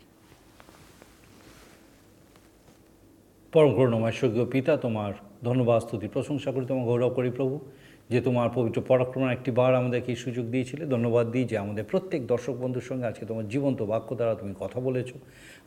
পরম 3.53 3.71
করুণাময় 3.77 4.15
স্বর্গীয় 4.19 4.47
পিতা 4.53 4.73
তোমার 4.85 5.11
ধন্যবাদ 5.47 5.79
স্তুতি 5.85 6.07
প্রশংসা 6.15 6.49
করি 6.55 6.65
তোমার 6.71 6.85
গৌরব 6.89 7.11
করি 7.17 7.29
প্রভু। 7.37 7.55
যে 8.09 8.19
তোমার 8.27 8.49
পবিত্র 8.57 8.79
পরাক্রমণ 8.91 9.29
একটি 9.37 9.49
বার 9.59 9.71
আমাদেরকে 9.81 10.09
এই 10.15 10.19
সুযোগ 10.25 10.45
দিয়েছিলে, 10.53 10.83
ধন্যবাদ 10.95 11.25
দিই 11.33 11.45
যে 11.51 11.55
আমাদের 11.63 11.85
প্রত্যেক 11.91 12.21
দর্শক 12.33 12.55
বন্ধুর 12.63 12.85
সঙ্গে 12.89 13.05
আজকে 13.11 13.25
তোমার 13.29 13.45
জীবন্ত 13.53 13.79
বাক্য 13.91 14.09
দ্বারা 14.19 14.33
তুমি 14.41 14.53
কথা 14.63 14.79
বলেছ, 14.87 15.09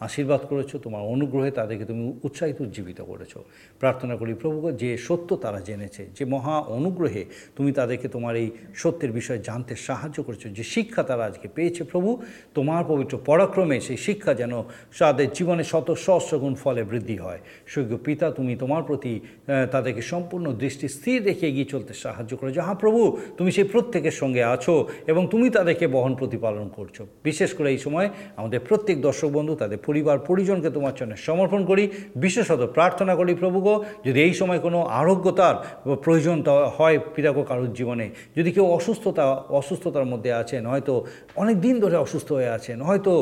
আশীর্বাদ 0.07 0.43
করেছ, 0.51 0.71
তোমার 0.85 1.03
অনুগ্রহে 1.15 1.51
তাদেরকে 1.59 1.85
তুমি 1.91 2.03
উৎসাহিত, 2.27 2.59
উজ্জীবিত 2.67 3.01
করেছ। 3.11 3.33
প্রার্থনা 3.83 4.15
করি 4.21 4.33
প্রভু, 4.43 4.59
যে 4.83 4.91
সত্য 5.07 5.31
তারা 5.45 5.61
জেনেছে, 5.69 6.03
যে 6.17 6.25
মহা 6.35 6.57
অনুগ্রহে 6.79 7.23
তুমি 7.57 7.71
তাদেরকে 7.79 8.07
তোমার 8.15 8.35
এই 8.43 8.49
সত্যের 8.83 9.13
বিষয়ে 9.19 9.41
জানতে 9.49 9.73
সাহায্য 9.89 10.19
করেছ, 10.27 10.43
যে 10.59 10.65
শিক্ষা 10.75 11.03
তারা 11.11 11.23
আজকে 11.31 11.47
পেয়েছে। 11.57 11.83
প্রভু, 11.93 12.11
তোমার 12.59 12.83
পবিত্র 12.93 13.15
পরাক্রমে 13.31 13.77
সেই 13.87 13.99
শিক্ষা 14.07 14.33
যেন 14.41 14.53
তাদের 14.99 15.29
জীবনে 15.37 15.65
শত 15.73 15.89
সহস্রগুণ 16.07 16.55
ফলে 16.63 16.83
বৃদ্ধি 16.91 17.17
হয়। 17.25 17.41
স্বর্গীয় 17.73 18.01
পিতা, 18.07 18.27
তুমি 18.39 18.53
তোমার 18.63 18.83
প্রতি 18.89 19.13
তাদেরকে 19.75 20.03
সম্পূর্ণ 20.13 20.47
দৃষ্টি 20.63 20.87
স্থির 20.97 21.19
রেখে 21.29 21.47
এগিয়ে 21.53 21.71
চলতে 21.75 21.93
সাহায্য 22.05 22.30
করেছ। 22.41 22.57
হ্যাঁ 22.67 22.79
প্রভু, 22.83 23.01
তুমি 23.39 23.51
সেই 23.57 23.67
প্রত্যেকের 23.73 24.17
সঙ্গে 24.21 24.43
আছো 24.55 24.75
এবং 25.13 25.23
তুমি 25.33 25.47
তাদেরকে 25.57 25.87
বহন 25.95 26.13
প্রতিপালন 26.21 26.67
করছ। 26.77 26.97
বিশেষ 27.29 27.51
করে 27.57 27.69
এই 27.75 27.81
সময় 27.87 28.09
আমাদের 28.41 28.61
প্রত্যেক 28.69 28.97
দর্শক 29.07 29.31
বন্ধু, 29.37 29.53
তাদের 29.63 29.79
পরিবার, 29.89 30.17
পরিজনকে 30.29 30.71
তোমার 30.77 30.95
জন্য 31.01 31.13
সমর্পণ 31.27 31.61
করি। 31.71 31.85
বিশেষত 32.25 32.61
প্রার্থনা 32.77 33.13
করি 33.21 33.33
প্রভুগো 33.43 33.75
যদি 34.07 34.19
এই 34.27 34.35
সময় 34.41 34.61
কোনো 34.67 34.79
আরোগ্যতার 35.01 35.57
প্রয়োজন 36.05 36.37
হয় 36.77 36.97
পিতাগো 37.15 37.43
কারোর 37.51 37.71
জীবনে, 37.79 38.07
যদি 38.37 38.51
কেউ 38.57 38.67
অসুস্থতা, 38.79 39.25
অসুস্থতার 39.61 40.11
মধ্যে 40.13 40.31
আছেন, 40.43 40.63
হয়তো 40.73 40.95
অনেক 41.43 41.57
দিন 41.65 41.75
ধরে 41.83 41.97
অসুস্থ 42.07 42.29
হয়ে 42.39 42.51
আছেন, 42.59 42.79
হয়তো 42.89 43.13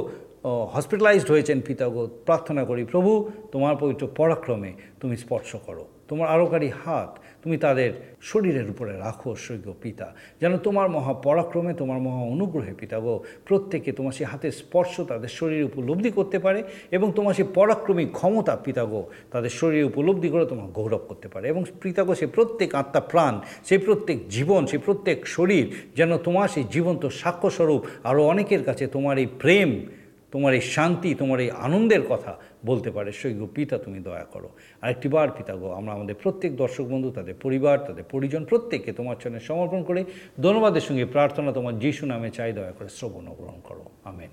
হসপিটালাইজড 0.75 1.29
হয়েছেন 1.35 1.59
পিতাগো 1.67 2.03
প্রার্থনা 2.29 2.63
করি 2.71 2.83
প্রভু, 2.93 3.13
তোমার 3.53 3.75
পবিত্র 3.83 4.05
পরাক্রমে 4.19 4.71
তুমি 5.01 5.15
স্পর্শ 5.25 5.51
করো। 5.67 5.85
তোমার 6.09 6.29
আরোকারী 6.29 6.71
হাত 6.85 7.19
তুমি 7.45 7.57
তাদের 7.59 7.91
শরীরের 8.23 8.71
উপরে 8.71 8.99
রাখো, 8.99 9.35
স্বর্গীয় 9.35 9.75
পিতা। 9.83 10.15
যেন 10.41 10.57
তোমার 10.57 10.89
মহা 10.89 11.13
পরাক্রমে, 11.13 11.75
তোমার 11.75 11.99
মহা 11.99 12.23
অনুগ্রহে 12.23 12.75
পিতাগো 12.79 13.25
প্রত্যেকে 13.47 13.93
তোমার 13.93 14.13
সেই 14.13 14.27
হাতের 14.27 14.51
স্পর্শ 14.51 15.01
তাদের 15.01 15.29
শরীরে 15.29 15.63
উপলব্ধি 15.63 16.11
করতে 16.11 16.39
পারে 16.39 16.63
এবং 16.91 17.13
তোমার 17.17 17.35
সেই 17.35 17.45
পরাক্রমী 17.55 18.07
ক্ষমতা 18.07 18.57
পিতাগো 18.57 19.11
তাদের 19.31 19.51
শরীরে 19.51 19.85
উপলব্ধি 19.85 20.29
করে 20.29 20.47
তোমার 20.47 20.69
গৌরব 20.71 21.03
করতে 21.09 21.29
পারে। 21.29 21.49
এবং 21.49 21.65
পিতাগো 21.83 22.15
সেই 22.15 22.29
প্রত্যেক 22.35 22.75
আত্মা 22.75 23.01
প্রাণ 23.01 23.41
সেই 23.65 23.79
প্রত্যেক 23.79 24.29
জীবন 24.29 24.67
সেই 24.67 24.79
প্রত্যেক 24.79 25.27
শরীর 25.27 25.65
যেন 25.97 26.19
তোমার 26.19 26.49
সেই 26.49 26.65
জীবন্ত 26.73 27.07
সাক্ষ্যস্বরূপ 27.07 27.87
আরও 28.05 28.23
অনেকের 28.27 28.65
কাছে 28.65 28.87
তোমার 28.87 29.19
এই 29.19 29.27
প্রেম 29.39 29.87
তোমার 30.33 30.55
এই 30.55 30.61
শান্তি, 30.61 31.15
তোমার 31.15 31.41
এই 31.41 31.51
আনন্দের 31.51 32.03
কথা 32.09 32.37
বলতে 32.67 32.91
পারে। 32.91 33.13
সৈগ 33.13 33.47
পিতা, 33.55 33.79
তুমি 33.79 34.01
দয়া 34.01 34.25
করো। 34.25 34.49
আরেকটি 34.83 35.09
বার 35.09 35.31
পিতা 35.31 35.57
গো, 35.57 35.71
আমরা 35.71 35.93
আমাদের 35.93 36.15
প্রত্যেক 36.23 36.57
দর্শক 36.57 36.85
বন্ধু, 36.85 37.11
তাদের 37.11 37.35
পরিবার, 37.35 37.79
তাদের 37.79 38.05
পরিজন 38.05 38.45
প্রত্যেককে 38.45 38.93
তোমার 38.93 39.17
চরণে 39.21 39.41
সমর্পণ 39.41 39.83
করে। 39.83 40.05
ধন্যবাদের 40.41 40.81
সঙ্গে 40.81 41.05
প্রার্থনা 41.05 41.53
তোমার 41.53 41.79
যিশু 41.79 42.07
নামে 42.07 42.31
চাই, 42.31 42.53
দয়া 42.53 42.73
করে 42.73 42.89
শ্রবণ 42.89 43.25
গ্রহণ 43.25 43.61
করো। 43.65 43.85
আমেন। 44.05 44.29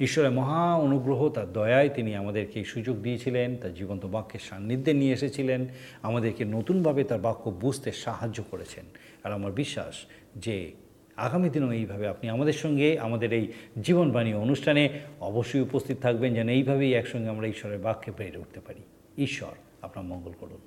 ঈশ্বরের 0.00 0.30
মহা 0.30 0.74
অনুগ্রহ, 0.74 1.28
তার 1.28 1.52
দয়ায় 1.52 1.88
তিনি 1.88 2.14
আমাদেরকে 2.14 2.58
এই 2.58 2.64
সুযোগ 2.64 2.96
দিয়েছিলেন, 2.96 3.56
তার 3.56 3.74
জীবন্ত 3.74 4.06
বাক্যের 4.06 4.40
সান্নিধ্যে 4.40 4.92
নিয়ে 4.92 5.12
এসেছিলেন, 5.12 5.66
আমাদেরকে 6.02 6.44
নতুনভাবে 6.44 7.04
তার 7.04 7.18
বাক্য 7.18 7.50
বুঝতে 7.50 7.92
সাহায্য 7.92 8.42
করেছেন। 8.50 8.84
আর 9.24 9.32
আমার 9.32 9.52
বিশ্বাস 9.52 9.94
যে 10.36 10.72
আগামী 11.16 11.48
দিনেও 11.48 11.72
এইভাবে 11.72 12.08
আপনি 12.08 12.28
আমাদের 12.28 12.52
সঙ্গে 12.52 12.98
আমাদের 12.98 13.32
এই 13.32 13.52
জীবনবাণী 13.82 14.34
অনুষ্ঠানে 14.34 15.00
অবশ্যই 15.20 15.60
উপস্থিত 15.60 15.98
থাকবেন 15.98 16.34
যেন 16.34 16.48
এইভাবেই 16.48 16.94
একসঙ্গে 16.94 17.28
আমরা 17.28 17.46
ঈশ্বরের 17.46 17.78
বাক্যে 17.78 18.12
বেড়ে 18.18 18.38
উঠতে 18.38 18.60
পারি। 18.60 18.82
ঈশ্বর 19.22 19.54
আপনার 19.82 20.04
মঙ্গল 20.04 20.32
করুন। 20.40 20.58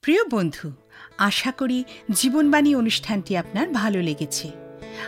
প্রিয় 0.00 0.24
বন্ধু, 0.30 0.72
আশা 1.18 1.52
করি 1.52 1.84
জীবনবাণী 2.10 2.74
অনুষ্ঠানটি 2.74 3.36
আপনার 3.36 3.68
ভালো 3.68 4.02
লেগেছে। 4.02 4.50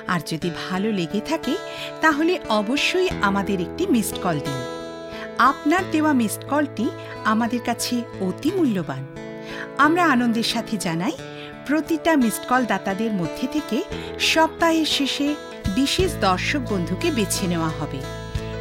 আর 0.06 0.20
যদি 0.26 0.50
ভালো 0.70 0.92
লেগে 0.92 1.20
থাকে, 1.20 1.56
তাহলে 2.00 2.38
অবশ্যই 2.48 3.08
আমাদের 3.08 3.60
একটি 3.60 3.86
মিসড 3.86 4.18
কল 4.18 4.38
দিন। 4.38 4.78
আপনার 5.38 5.90
দেওয়া 5.90 6.12
মিসড 6.12 6.44
কলটি 6.44 6.88
আমাদের 7.24 7.60
কাছে 7.66 8.02
অতি 8.20 8.50
মূল্যবান। 8.56 9.06
আমরা 9.78 10.06
আনন্দের 10.06 10.42
সাথে 10.42 10.76
জানাই 10.76 11.12
প্রতিটা 11.68 12.16
মিসড 12.16 12.44
কল 12.48 12.64
দাতাদের 12.64 13.12
মধ্যে 13.12 13.46
থেকে 13.52 13.82
সপ্তাহের 14.20 14.86
শেষে 14.86 15.34
বিশেষ 15.74 16.10
দর্শক 16.20 16.60
বন্ধুকে 16.70 17.10
বেছে 17.10 17.46
নেওয়া 17.46 17.68
হবে 17.68 18.00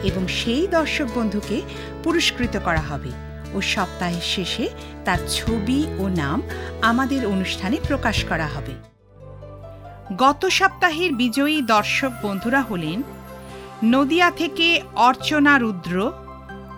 এবং 0.03 0.27
সেই 0.27 0.67
দর্শক 0.67 1.07
বন্ধুকে 1.15 1.61
পুরস্কৃত 2.03 2.57
করা 2.57 2.81
হবে 2.81 3.11
ও 3.53 3.61
সপ্তাহের 3.61 4.21
শেষে 4.21 4.69
তার 5.05 5.17
ছবি 5.29 5.85
ও 5.99 6.07
নাম 6.07 6.41
আমাদের 6.81 7.25
অনুষ্ঠানে 7.25 7.77
প্রকাশ 7.87 8.17
করা 8.23 8.47
হবে। 8.47 8.73
গত 10.17 10.45
সপ্তাহের 10.45 11.11
বিজয়ী 11.13 11.61
দর্শক 11.61 12.11
বন্ধুরা 12.23 12.61
হলেন 12.61 13.03
নদিয়া 13.85 14.31
থেকে 14.31 14.81
অর্চনা 14.95 15.57
রুদ্র 15.57 15.95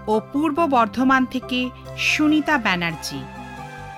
ও 0.07 0.13
পূর্ব 0.33 0.57
বর্ধমান 0.67 1.25
থেকে 1.25 1.69
Sunita 1.97 2.57
Banerjee. 2.57 3.38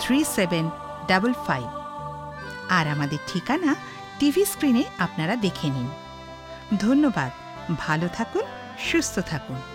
Three 0.00 0.24
seven 0.24 0.70
double 1.06 1.32
five 1.46 1.66
আর 2.68 2.88
আমাদের 2.88 3.18
ঠিকানা 3.26 3.74
টিভি 4.18 4.44
স্ক্রিনে 4.44 4.84
আপনারা 4.98 5.36
দেখে 5.36 5.68
নিন। 5.68 5.88
ধন্যবাদ। 6.78 7.30
ভালো 7.78 8.08
থাকুন, 8.08 8.42
সুস্থ 8.78 9.18
থাকুন। 9.18 9.73